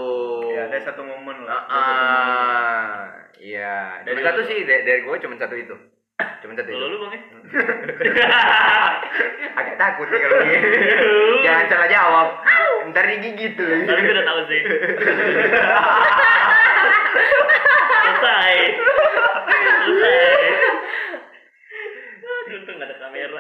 [0.55, 2.95] Ya ada satu momen Ah, lah ah,
[3.39, 4.07] iya.
[4.07, 5.75] Dari dari satu sih dari, dari gue cuma satu itu
[6.19, 7.23] cuma itu kalau lu bang ya?
[9.59, 10.59] Agak takut nih kalau gini
[11.47, 12.43] jangan salah jawab.
[12.91, 13.87] Ntar digigit tuh.
[13.87, 14.63] Tapi gue udah tahu sih.
[18.03, 18.55] Selesai.
[19.87, 20.43] Selesai.
[22.49, 23.39] Untung gak ada kamera.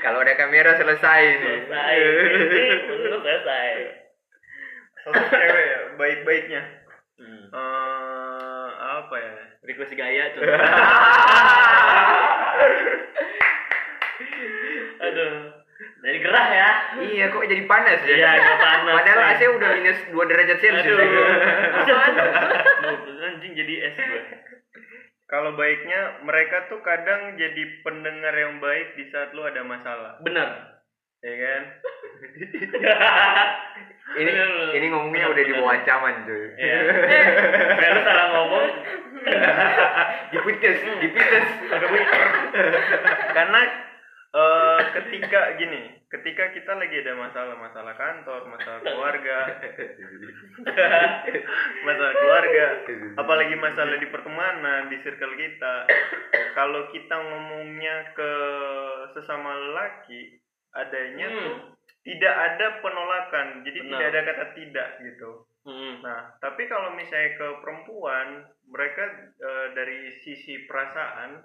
[0.00, 1.96] Kalau ada kamera selesai nih selesai.
[2.96, 3.68] Untung selesai.
[5.04, 5.78] Cewek ya.
[6.00, 6.79] Baik-baiknya
[9.80, 10.44] request gaya tuh.
[15.08, 15.56] Aduh.
[16.00, 16.70] Jadi gerah ya?
[17.00, 18.12] Iya kok jadi panas ya?
[18.12, 19.00] Iya, panas.
[19.00, 21.08] padahal AC udah minus 2 derajat celcius aduh.
[21.08, 21.24] ya.
[23.32, 24.22] Anjing jadi es gue.
[25.24, 30.20] Kalau baiknya mereka tuh kadang jadi pendengar yang baik di saat lu ada masalah.
[30.20, 30.76] Bener.
[31.24, 31.62] Ya kan
[34.18, 34.32] ini
[34.74, 36.46] ini ngomongnya udah di bawah ancaman cuy.
[36.58, 36.78] Iya.
[37.78, 38.66] Kayak lu salah ngomong.
[40.32, 41.46] dipites dipites.
[43.36, 43.60] Karena
[44.34, 49.46] eh, ketika gini ketika kita lagi ada masalah masalah kantor masalah keluarga
[51.86, 52.64] masalah keluarga
[53.14, 55.86] apalagi masalah di pertemanan di circle kita
[56.58, 58.32] kalau kita ngomongnya ke
[59.14, 60.42] sesama lelaki
[60.72, 61.38] adanya Hmm.
[61.38, 61.56] tuh
[62.00, 63.90] tidak ada penolakan jadi Benar.
[63.90, 66.00] tidak ada kata tidak gitu Hmm.
[66.00, 69.04] Nah, tapi kalau misalnya ke perempuan, mereka
[69.36, 71.44] eh, dari sisi perasaan,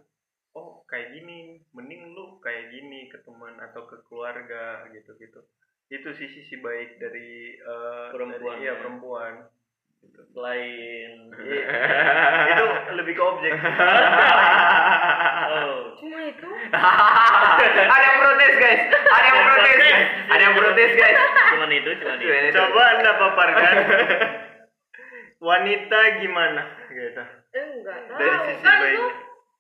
[0.56, 5.44] oh kayak gini, mending lu kayak gini ke teman atau ke keluarga gitu-gitu.
[5.92, 8.80] Itu sih sisi baik dari eh, Perempuan, dari, iya, ya.
[8.80, 9.34] perempuan.
[10.36, 11.12] Selain
[12.52, 13.52] itu lebih ke objek.
[15.56, 15.96] oh.
[15.96, 16.50] Cuma itu.
[17.96, 21.18] ada yang protes guys ada yang protes guys ada yang protes guys
[21.56, 22.52] Cuman itu, cuman itu.
[22.52, 23.76] Coba anda paparkan
[25.40, 27.24] wanita gimana gitu.
[27.54, 28.18] Enggak tahu.
[28.20, 29.08] Dari sisi kan baiknya.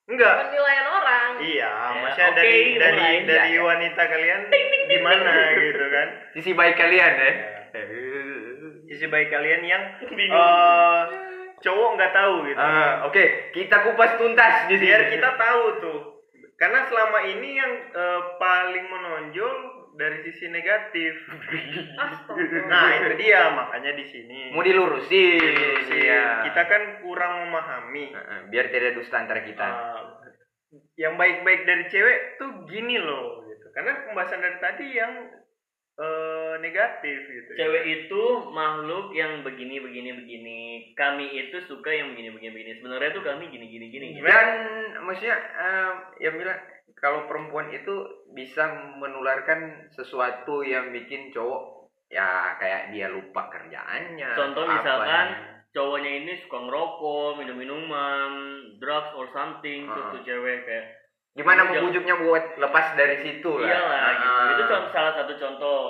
[0.05, 0.33] Enggak.
[0.45, 1.29] penilaian orang.
[1.41, 3.61] Iya, Ya, maksudnya oke, dari dari dari Ya, ya.
[3.63, 4.39] wanita kalian
[4.85, 6.07] gimana gitu kan?
[6.31, 7.31] sisi baik kalian ya
[8.85, 9.83] Sisi baik kalian yang
[10.39, 11.01] eh,
[11.61, 12.59] cowok nggak tahu gitu.
[12.59, 13.23] Ah, oke
[13.53, 15.99] kita kupas tuntas di sini Biar kita tahu tuh.
[16.55, 19.55] Karena selama ini yang eh, paling menonjol
[19.95, 21.13] dari sisi negatif.
[22.03, 22.59] Astaga.
[22.67, 24.51] Nah, itu dia makanya di sini.
[24.51, 26.03] mau dilurusin Dilurusin.
[26.03, 26.43] iya.
[26.51, 28.11] Kita kan kurang memahami.
[28.11, 30.15] Heeh, biar tidak ada dusta antara kita Uh,
[30.99, 35.13] yang baik-baik dari cewek tuh gini loh gitu karena pembahasan dari tadi yang
[35.99, 40.59] uh, negatif gitu Cewek itu makhluk yang begini begini begini.
[40.93, 42.71] Kami itu suka yang begini begini begini.
[42.79, 44.05] Sebenarnya tuh kami gini gini gini.
[44.15, 44.25] gitu.
[44.25, 44.47] dan
[45.01, 45.91] maksudnya eh,
[46.21, 46.59] yang bilang
[46.95, 47.91] kalau perempuan itu
[48.31, 55.67] bisa menularkan sesuatu yang bikin cowok ya kayak dia lupa kerjaannya Contoh misalkan apanya.
[55.73, 58.31] cowoknya ini suka ngerokok, minum minuman,
[58.77, 60.13] drugs or something, terus Ah.
[60.13, 60.85] tuh cewek kayak
[61.35, 64.39] gimana membujuknya buat lepas dari situ lah iyalah gitu.
[64.39, 64.49] Ah.
[64.55, 65.83] Itu salah satu contoh.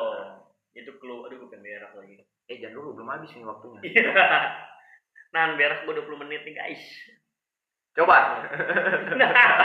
[0.75, 1.25] Itu clue.
[1.25, 2.19] Aduh, gue pengen berak lagi.
[2.45, 4.11] eh jangan dulu belum habis nih waktunya Iya.
[5.33, 6.83] Nah, berak gue 20 menit nih, guys.
[7.91, 8.43] coba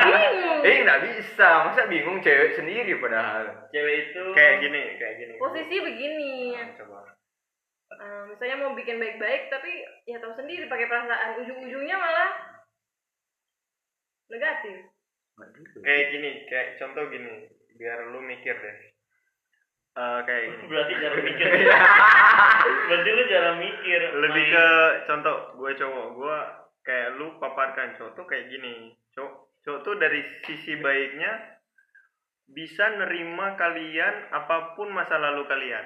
[0.00, 0.62] Bingung.
[0.66, 5.76] eh nggak bisa masa bingung cewek sendiri padahal Cewek itu kayak gini kayak gini Posisi
[5.78, 6.54] begini.
[6.54, 6.98] Nah, coba
[7.90, 9.66] Eh, misalnya mau bikin baik-baik tapi
[10.06, 12.30] ya tahu sendiri pakai perasaan ujung-ujungnya malah
[14.30, 14.78] negatif.
[15.80, 18.78] kayak gini kayak contoh gini biar lu mikir deh
[20.00, 21.48] Eh, kayak gini berarti cara mikir.
[22.86, 24.00] berarti lu cara mikir.
[24.16, 24.54] lebih Main.
[24.54, 24.66] ke
[25.04, 26.38] contoh gue cowok gue
[26.80, 28.74] kayak lu paparkan cowok tuh kayak gini
[29.12, 31.60] cowok cowok tuh dari sisi baiknya
[32.48, 35.84] bisa nerima kalian apa pun masa lalu kalian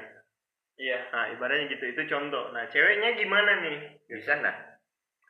[0.75, 0.99] Iya.
[1.09, 4.57] nah ibaratnya gitu itu contoh nah ceweknya gimana nih bisa nggak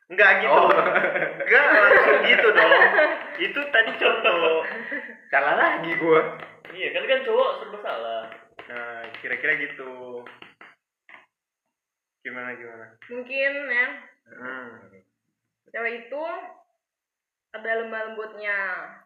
[0.05, 0.69] Enggak gitu Oh.
[1.41, 2.71] enggak langsung gitu dong
[3.39, 4.61] itu tadi contoh
[5.27, 6.21] salah lagi gua
[6.67, 8.21] Iya, kan kan cowok serba salah.
[8.65, 10.25] Nah kira-kira gitu
[12.25, 13.87] gimana gimana Mungkin ya
[14.25, 14.69] hmm.
[15.69, 16.23] cewek itu
[17.55, 18.59] ada lemah lembutnya.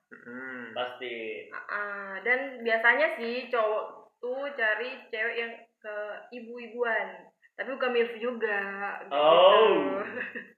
[0.09, 0.73] Hmm.
[0.73, 1.45] Pasti.
[1.53, 5.95] Ah, dan biasanya sih cowok tuh cari cewek yang ke
[6.33, 7.29] ibu-ibuan.
[7.53, 8.59] Tapi bukan milf juga.
[9.05, 9.13] gitu.
[9.13, 10.01] Oh.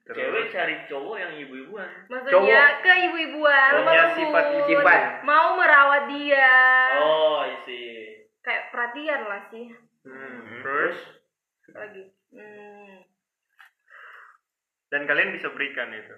[0.07, 1.89] Cewek cari cowok yang ibu-ibuan.
[2.07, 4.17] Maksudnya ke ibu-ibuan, Punya lembut.
[4.21, 5.01] sifat-sifat.
[5.25, 6.53] Mau merawat dia.
[7.01, 7.90] Oh, isi.
[8.41, 9.65] Kayak perhatian lah sih.
[10.01, 10.61] Hmm.
[10.65, 10.97] terus
[11.71, 12.03] Lagi.
[12.33, 13.05] Hmm,
[14.91, 16.15] dan kalian bisa berikan itu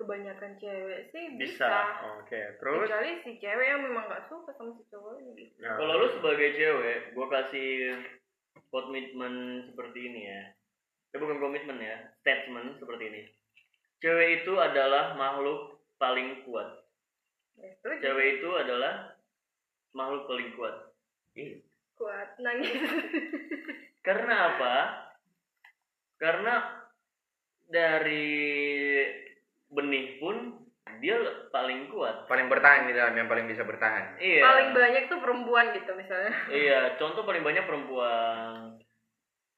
[0.00, 1.80] kebanyakan cewek sih bisa, bisa.
[2.20, 5.52] oke terus Kecuali si cewek yang memang gak suka sama si cowok ini.
[5.60, 8.00] Nah, Kalau lu sebagai cewek, gua kasih
[8.72, 10.40] komitmen seperti ini ya.
[11.12, 13.22] Eh, bukan komitmen ya, statement seperti ini.
[14.00, 16.80] Cewek itu adalah makhluk paling kuat.
[17.60, 17.76] Ya.
[18.00, 19.20] Cewek itu adalah
[19.92, 20.89] makhluk paling kuat.
[21.94, 22.72] Kuat nangis.
[24.06, 24.74] Karena apa?
[26.16, 26.54] Karena
[27.64, 28.36] dari
[29.70, 30.58] benih pun
[31.00, 31.16] dia
[31.48, 32.26] paling kuat.
[32.26, 34.42] paling bertahan di dalam yang paling bisa bertahan Iya.
[34.42, 36.34] Paling banyak tuh perempuan gitu misalnya.
[36.60, 38.76] Iya, contoh paling banyak perempuan.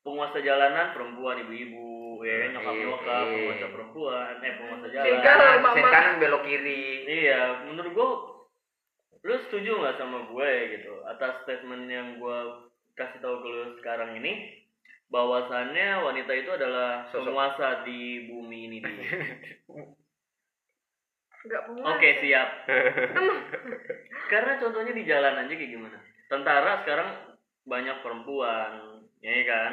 [0.02, 3.32] Penguasa jalanan perempuan, ibu-ibu, ya Hmm, nyokap nyokap, iya.
[3.32, 5.22] penguasa perempuan, eh penguasa jalan.
[5.88, 8.08] kanan belok kiri Iya, menurut gua
[9.22, 12.66] lu setuju nggak sama gue gitu atas statement yang gua
[12.98, 14.62] kasih tahu ke lu sekarang ini
[15.12, 17.30] bahwasannya wanita itu adalah Sosok.
[17.30, 18.78] penguasa di bumi ini
[21.42, 21.86] puas.
[21.98, 22.48] Oke, siap.
[24.32, 25.98] Karena contohnya di jalan aja kayak gimana?
[26.30, 27.10] Tentara sekarang
[27.66, 29.72] banyak perempuan, ya kan?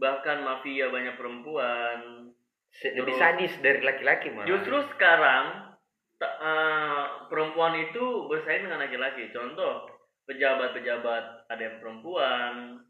[0.00, 2.32] Bahkan mafia banyak perempuan.
[2.84, 5.67] Lebih sadis dari laki-laki malah Justru sekarang
[6.20, 9.30] eh, perempuan itu bersaing dengan laki-laki.
[9.30, 9.86] Contoh,
[10.26, 12.82] pejabat-pejabat ada yang perempuan,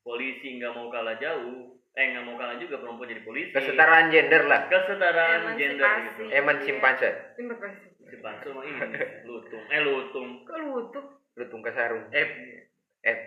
[0.00, 3.52] polisi nggak mau kalah jauh, eh nggak mau kalah juga perempuan jadi polisi.
[3.52, 6.06] kesetaraan gender lah Kesetaraan gender Emansipasi.
[6.08, 6.22] gitu.
[6.30, 7.88] emansipasi Terima kasih.
[8.10, 8.80] Si Pansu mah ini
[9.22, 10.28] lutung, eh lutung.
[10.42, 11.04] Kok lutuh?
[11.38, 12.30] lutung kasarung F
[13.00, 13.18] F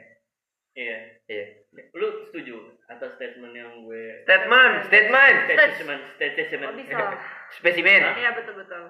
[0.73, 0.97] Iya.
[1.29, 1.45] Iya.
[1.93, 2.57] Lu setuju
[2.89, 4.89] atas statement yang gue Statement.
[4.89, 5.35] Statement.
[5.45, 6.97] statement Oh, statement bisa.
[7.61, 8.01] Spesimen.
[8.17, 8.83] Iya betul betul.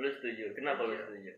[0.00, 1.06] Lu setuju kenapa lu Setuju.
[1.06, 1.32] setuju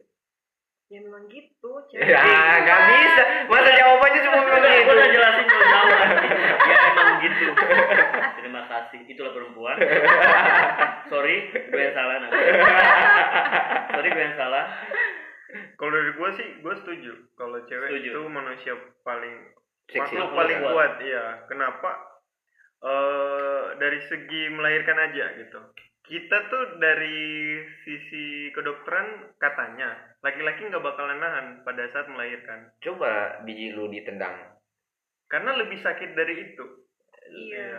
[0.93, 2.05] Ya memang gitu, cewek.
[2.05, 2.21] Ya,
[2.61, 3.23] nggak bisa.
[3.49, 4.85] Masa jawabannya semua memang Udah, gitu.
[4.85, 5.99] gue udah jelasin lu jawab
[6.63, 7.47] ya emang gitu
[8.37, 9.77] terima kasih itulah perempuan
[11.11, 12.41] sorry gue yang salah nanti
[13.89, 14.65] sorry gue yang salah
[15.77, 17.13] Kalau dari gua sih, gua setuju.
[17.35, 18.09] Kalau cewek Setuju.
[18.09, 19.53] itu manusia paling
[19.91, 20.73] makhluk Paling kuat.
[20.73, 20.93] kuat.
[20.99, 21.25] Iya.
[21.45, 21.91] Kenapa?
[22.81, 25.61] Eh dari segi melahirkan aja gitu.
[26.03, 33.73] Kita tuh dari sisi kedokteran katanya laki-laki nggak bakalan nahan pada saat melahirkan Coba biji
[33.73, 34.35] lu ditendang.
[35.27, 36.65] karena lebih sakit dari itu.
[37.25, 37.73] Iya.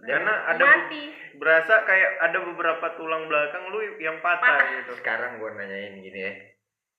[0.00, 1.10] Karena ada Mati.
[1.36, 4.70] berasa kayak ada beberapa tulang belakang lu yang patah, Patah.
[4.78, 4.92] gitu.
[5.02, 6.32] Sekarang gua nanyain gini ya.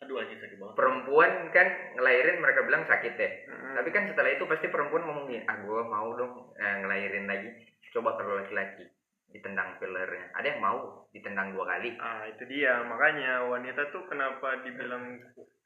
[0.02, 3.30] aduh anjir sakit banget Perempuan kan ngelahirin mereka bilang sakit ya.
[3.48, 3.74] Mm.
[3.78, 7.50] Tapi kan setelah itu pasti perempuan ngomong gini, ah gue mau dong eh, ngelahirin lagi.
[7.94, 8.90] Coba kalau laki-laki
[9.32, 10.32] ditendang fillernya.
[10.36, 11.96] Ada yang mau ditendang dua kali.
[12.00, 15.20] Ah itu dia makanya wanita tuh kenapa dibilang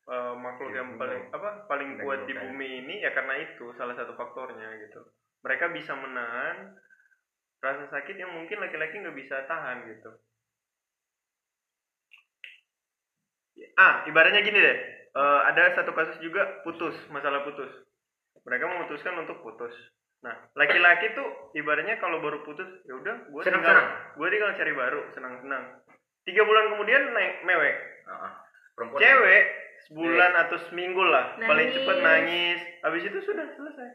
[0.09, 4.13] uh, makhluk yang paling apa paling kuat di bumi ini ya karena itu salah satu
[4.13, 5.01] faktornya gitu.
[5.45, 6.73] Mereka bisa menahan
[7.61, 10.11] rasa sakit yang mungkin laki-laki nggak bisa tahan gitu.
[13.75, 14.77] Ah ibaratnya gini deh,
[15.15, 17.71] eh, ada satu kasus juga putus masalah putus.
[18.45, 19.73] Mereka memutuskan untuk putus.
[20.23, 23.77] Nah laki-laki tuh ibaratnya kalau baru putus ya udah gue tinggal
[24.15, 25.63] gue tinggal cari baru senang-senang
[26.25, 27.75] tiga bulan kemudian naik mewek.
[28.75, 29.43] Perempuan cewek
[29.87, 31.75] sebulan atau seminggu lah paling Nangis.
[31.77, 33.89] cepet nangis habis itu sudah selesai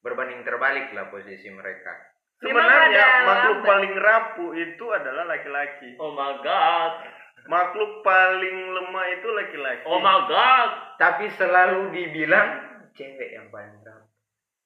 [0.00, 1.92] berbanding terbalik lah posisi mereka.
[2.36, 3.68] Sebenarnya makhluk lambat.
[3.68, 6.92] paling rapuh itu adalah laki-laki oh my god
[7.46, 12.48] makhluk paling lemah itu laki-laki oh my god Tapi selalu dibilang
[12.96, 14.05] cewek yang paling berat.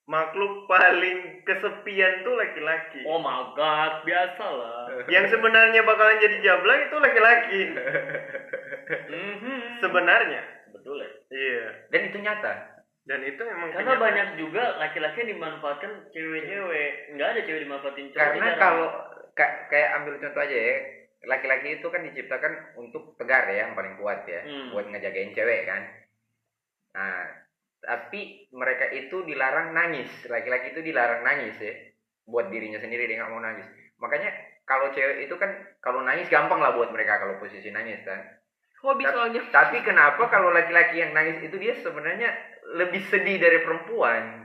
[0.03, 6.95] Makhluk paling kesepian tuh laki-laki oh my god biasalah yang sebenarnya bakalan jadi jablang itu
[6.97, 7.61] laki-laki
[9.03, 9.79] Mhm.
[9.79, 10.41] sebenarnya
[10.71, 12.53] betul ya iya Dan itu nyata.
[13.01, 14.03] dan itu memang karena kenyataan.
[14.03, 18.87] banyak juga laki-laki yang dimanfaatkan cewek-cewek nggak ada cewek dimanfaatin cowok Karena kalau
[19.31, 20.75] ka- kayak ambil contoh aja ya,
[21.23, 24.69] laki-laki itu kan diciptakan untuk tegar ya, yang paling kuat ya, Hmm.
[24.69, 25.81] buat ngejagain cewek kan.
[26.91, 27.25] Nah,
[27.81, 31.73] tapi mereka itu dilarang nangis, laki-laki itu dilarang nangis ya,
[32.29, 33.65] buat dirinya sendiri dia nggak mau nangis.
[33.97, 34.29] Makanya
[34.63, 35.49] kalau cewek itu kan
[35.81, 38.21] kalau nangis gampang lah buat mereka kalau posisi nangis kan.
[38.81, 39.41] Hobi Ta- soalnya.
[39.49, 42.33] Tapi kenapa kalau laki-laki yang nangis itu dia sebenarnya
[42.77, 44.41] lebih sedih dari perempuan?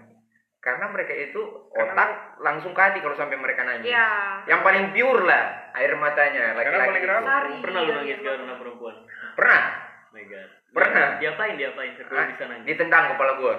[0.61, 1.39] Karena mereka itu
[1.71, 3.87] otak langsung ke hati kalau sampai mereka nangis.
[3.87, 4.09] Iya.
[4.51, 5.45] Yang paling pure lah
[5.77, 7.23] air matanya Karena laki-laki.
[7.23, 8.95] paling pernah lu nangis karena perempuan
[9.37, 9.63] Pernah
[10.17, 11.09] my god Pernah.
[11.21, 12.27] diapain diapain Hah?
[12.33, 13.55] bisa nangis ditendang kepala gua.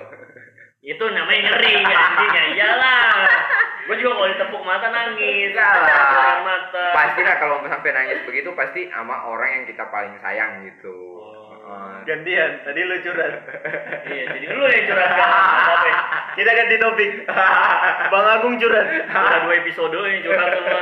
[0.81, 3.01] itu namanya ngeri anjing ya iyalah
[3.87, 5.79] gue juga kalau ditepuk mata nangis lah.
[6.43, 10.91] Mata Pastilah kalau sampai nangis begitu pasti sama orang yang kita paling sayang gitu.
[11.23, 11.55] Oh.
[11.67, 11.95] Heeh.
[12.07, 13.33] gantian tadi lu curhat
[14.07, 15.97] iya jadi lu yang curhat sekarang apa ya
[16.39, 17.11] kita ganti topik
[18.07, 20.81] bang Agung curhat udah dua episode yang curhat semua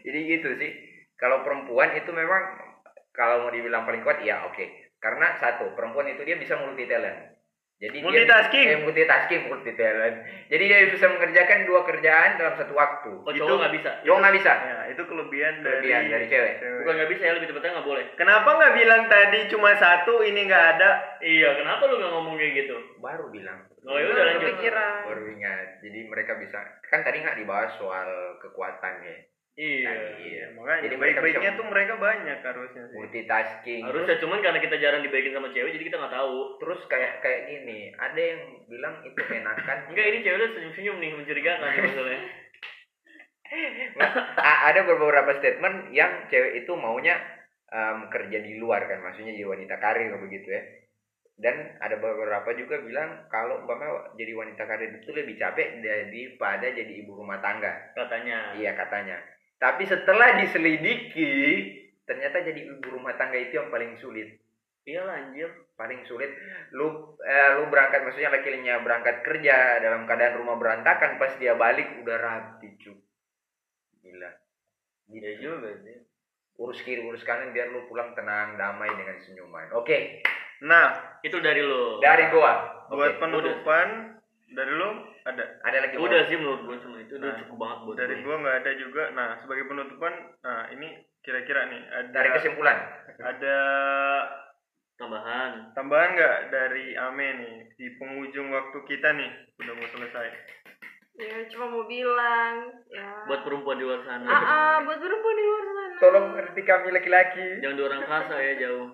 [0.00, 0.72] Jadi gitu sih.
[1.20, 2.69] Kalau perempuan itu memang
[3.10, 4.64] kalau mau dibilang paling kuat ya oke.
[4.96, 7.40] Karena satu, perempuan itu dia bisa multi talent.
[7.80, 8.66] Jadi Multitasking.
[8.66, 10.16] dia eh, multitasking, multi talent.
[10.52, 13.08] Jadi dia bisa mengerjakan dua kerjaan dalam satu waktu.
[13.18, 14.52] oh Itu- cowok nggak bisa Cowok nggak bisa.
[14.52, 16.54] ya itu kelebihan, Kelebihan dari cewek.
[16.76, 20.40] bukan nggak bisa ya lebih tepatnya nggak boleh kenapa nggak bilang tadi cuma satu ini
[20.44, 20.90] nggak ada
[21.20, 23.64] iya kenapa lu nggak ngomong kayak gitu Baru bilang.
[23.80, 25.00] oh ya udah lanjut Kepikiran.
[25.08, 25.66] Baru ingat.
[25.80, 29.16] Jadi mereka bisa kan tadi nggak dibahas soal kekuatan ya.
[29.60, 30.44] Iya Iya.
[30.56, 33.82] makanya Jadi baik-baiknya tuh mereka banyak harusnya sih Multitasking.
[33.84, 37.40] harusnya cuman karena kita jarang dibaikin sama cewek jadi kita nggak tahu Terus kayak kayak
[37.46, 39.78] gini, ada yang bilang itu enakan.
[39.92, 42.22] enggak ini cewek senyum-senyum nih mencurigakan nih masalahnya
[44.40, 47.18] ada beberapa statement yang cewek itu maunya
[47.66, 50.62] em, kerja di luar kan, maksudnya jadi wanita karir begitu ya.
[51.34, 56.92] Dan ada beberapa juga bilang kalau umpamanya jadi wanita karir itu lebih capek daripada jadi
[57.00, 57.90] ibu rumah tangga.
[57.90, 59.18] katanya Iya katanya.
[59.60, 61.32] Tapi setelah diselidiki,
[62.08, 64.40] ternyata jadi ibu rumah tangga itu yang paling sulit.
[64.88, 66.32] iya anjir Paling sulit.
[66.72, 72.00] Lu eh, lu berangkat maksudnya laki-lakinya berangkat kerja dalam keadaan rumah berantakan pas dia balik
[72.00, 72.96] udah rapi cu.
[74.00, 74.32] Gila.
[75.10, 75.28] Gitu.
[75.42, 75.98] juga sih
[76.60, 79.72] Urus kiri urus kanan biar lu pulang tenang damai dengan senyuman.
[79.72, 80.20] Oke,
[80.60, 82.84] nah itu dari lu dari gua.
[82.92, 83.20] buat Oke.
[83.22, 83.88] penutupan
[84.52, 87.78] dari lu ada Ada lagi udah sih menurut gue cuma itu udah Nah, cukup banget
[87.84, 88.24] buat dari gue.
[88.24, 89.02] gua nggak ada juga.
[89.12, 90.88] Nah sebagai penutupan nah ini
[91.20, 92.78] kira-kira nih ada dari kesimpulan.
[93.20, 93.58] ada
[94.96, 95.72] tambahan?
[95.72, 99.30] tambahan tambahan nggak dari Ame nih di penghujung waktu kita nih?
[99.60, 100.28] Udah mau selesai.
[101.20, 103.28] Ya cuma mau bilang ya.
[103.28, 104.24] Buat perempuan di luar sana.
[104.24, 105.96] Ah, ah, buat perempuan di luar sana.
[106.00, 107.46] Tolong ngerti kami laki-laki.
[107.60, 108.88] jangan di orang kasa ya jauh.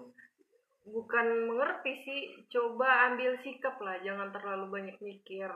[0.87, 2.21] Bukan mengerti sih
[2.51, 5.51] coba ambil sikap lah jangan terlalu banyak mikir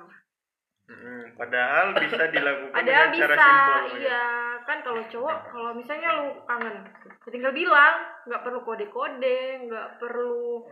[0.90, 3.98] Mm, padahal bisa dilakukan ada dengan cara bisa simpel ya.
[4.02, 4.26] iya.
[4.66, 7.94] Kan kalau cowok kalau misalnya lu kangen ya tinggal bilang
[8.26, 10.66] nggak perlu kode-kode nggak perlu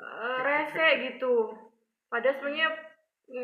[0.00, 1.52] eh, rese gitu.
[2.08, 2.68] Padahal sebenarnya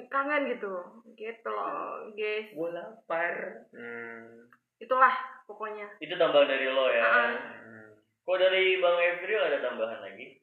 [0.09, 0.73] kangen gitu.
[1.21, 2.49] Gitu loh guys.
[2.57, 3.35] Gue lapar.
[3.77, 4.49] Hmm,
[4.81, 5.85] itulah pokoknya.
[6.01, 7.05] Itu tambahan dari lo ya.
[7.05, 7.33] Ah.
[7.61, 7.89] hmm.
[8.25, 10.41] kok dari bang Evril ada tambahan lagi?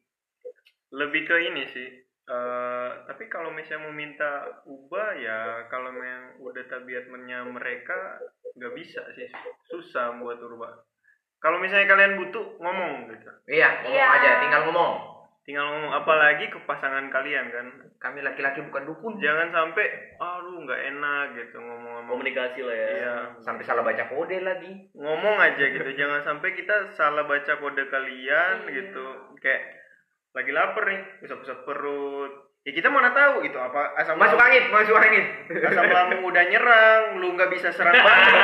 [0.94, 4.32] Lebih ke ini sih eh, tapi kalau misalnya mau minta
[4.64, 7.16] ubah ya kalau memang udah tabiatnya
[7.46, 8.20] mereka
[8.54, 9.28] nggak bisa sih
[9.66, 10.74] susah buat ubah
[11.38, 14.08] kalau misalnya kalian butuh ngomong gitu Iya, ngomong Iya.
[14.12, 14.94] aja, tinggal ngomong.
[15.48, 17.68] tinggal ngomong apalagi ke pasangan kalian kan
[17.98, 19.18] Kami laki-laki bukan dukun.
[19.18, 23.16] jangan sampai aduh nggak enak gitu ngomong-ngomong komunikasi lah ya Iya.
[23.40, 24.92] Sampai salah baca kode lagi.
[24.92, 28.74] ngomong aja gitu jangan sampai kita salah baca kode kalian Iya.
[28.76, 29.04] gitu
[29.40, 29.62] kayak
[30.38, 32.32] lagi lapar nih pusat-pusat perut.
[32.62, 35.26] Ya kita mana tahu gitu apa asam Masuk angin, masuk angin.
[35.66, 38.38] asam lambung udah nyerang lu nggak bisa serang balik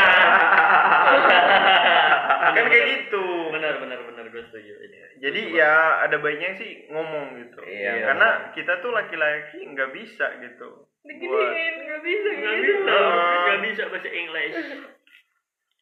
[2.56, 3.26] kan kayak gitu.
[3.54, 4.74] Benar benar benar gue setuju.
[5.22, 7.62] Jadi ya ada baiknya sih ngomong gitu.
[7.68, 8.10] Iya.
[8.10, 10.88] karena kita tuh laki-laki nggak bisa gitu.
[11.04, 12.74] Diginiin nggak bisa nggak gitu.
[12.80, 12.96] bisa.
[13.44, 14.56] Nggak bisa bahasa English.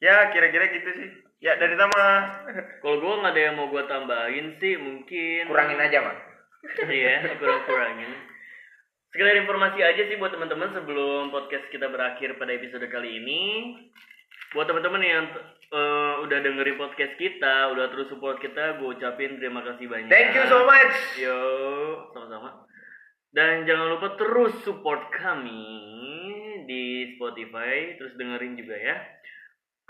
[0.01, 1.09] Ya kira-kira gitu sih
[1.41, 2.07] ya dari Tama
[2.85, 6.17] kalau gue nggak ada yang mau gue tambahin sih mungkin Kurangin aja, Mak.
[6.93, 8.13] iya kurang kurangin
[9.11, 13.41] sekedar informasi aja sih buat teman-teman sebelum podcast kita berakhir pada episode kali ini
[14.53, 15.25] buat teman-teman yang
[15.73, 20.37] eh, udah dengerin podcast kita udah terus support kita gue ucapin terima kasih banyak Thank
[20.37, 20.95] you so much.
[21.17, 21.39] Yo,
[22.13, 22.69] sama-sama.
[23.31, 25.63] Dan jangan lupa terus support kami
[26.67, 28.95] di Spotify, terus dengerin juga ya.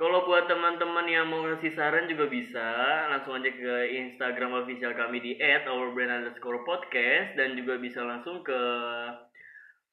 [0.01, 2.65] Kalau buat teman-teman yang mau ngasih saran juga bisa,
[3.13, 8.61] langsung aja ke Instagram official kami di @ourbrand_podcast dan juga bisa langsung ke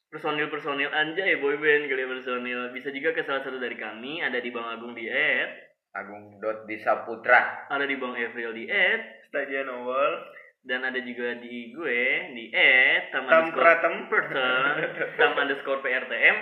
[0.09, 2.73] personil-personil anjay boyband kali ya personil.
[2.73, 6.65] Bisa juga ke salah satu dari kami, ada di Bang Agung di Ed, Agung dot
[6.65, 7.69] Disaputra.
[7.69, 8.65] ada di Bang Evril di
[9.69, 10.38] awal
[10.69, 12.01] dan ada juga di gue
[12.37, 13.81] di Ed, tam underscore
[15.19, 16.37] tam underscore PRTM.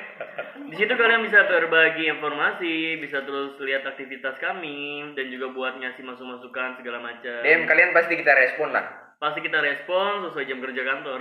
[0.66, 6.02] Di situ kalian bisa berbagi informasi, bisa terus lihat aktivitas kami dan juga buat ngasih
[6.02, 7.38] masuk-masukan segala macam.
[7.46, 9.14] DM kalian pasti kita respon lah.
[9.22, 11.20] Pasti kita respon sesuai jam kerja kantor.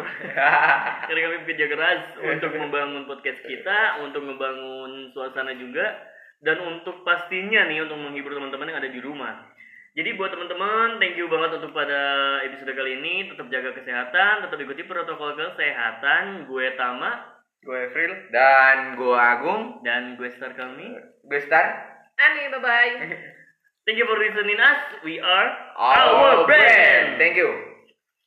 [1.07, 5.93] Karena kami bekerja keras untuk membangun podcast kita, untuk membangun suasana juga,
[6.41, 9.54] dan untuk pastinya nih untuk menghibur teman-teman yang ada di rumah.
[9.95, 11.99] Jadi buat teman-teman, thank you banget untuk pada
[12.43, 13.31] episode kali ini.
[13.31, 16.51] Tetap jaga kesehatan, tetap ikuti protokol kesehatan.
[16.51, 17.35] Gue Tama
[17.65, 20.85] gue April Dan gua Agung, dan gue Star kami.
[21.25, 21.65] gue Star.
[22.15, 22.93] Ani bye bye
[23.85, 24.81] Thank you for listening us.
[25.05, 27.21] We are Our brand.
[27.21, 27.74] Thank you.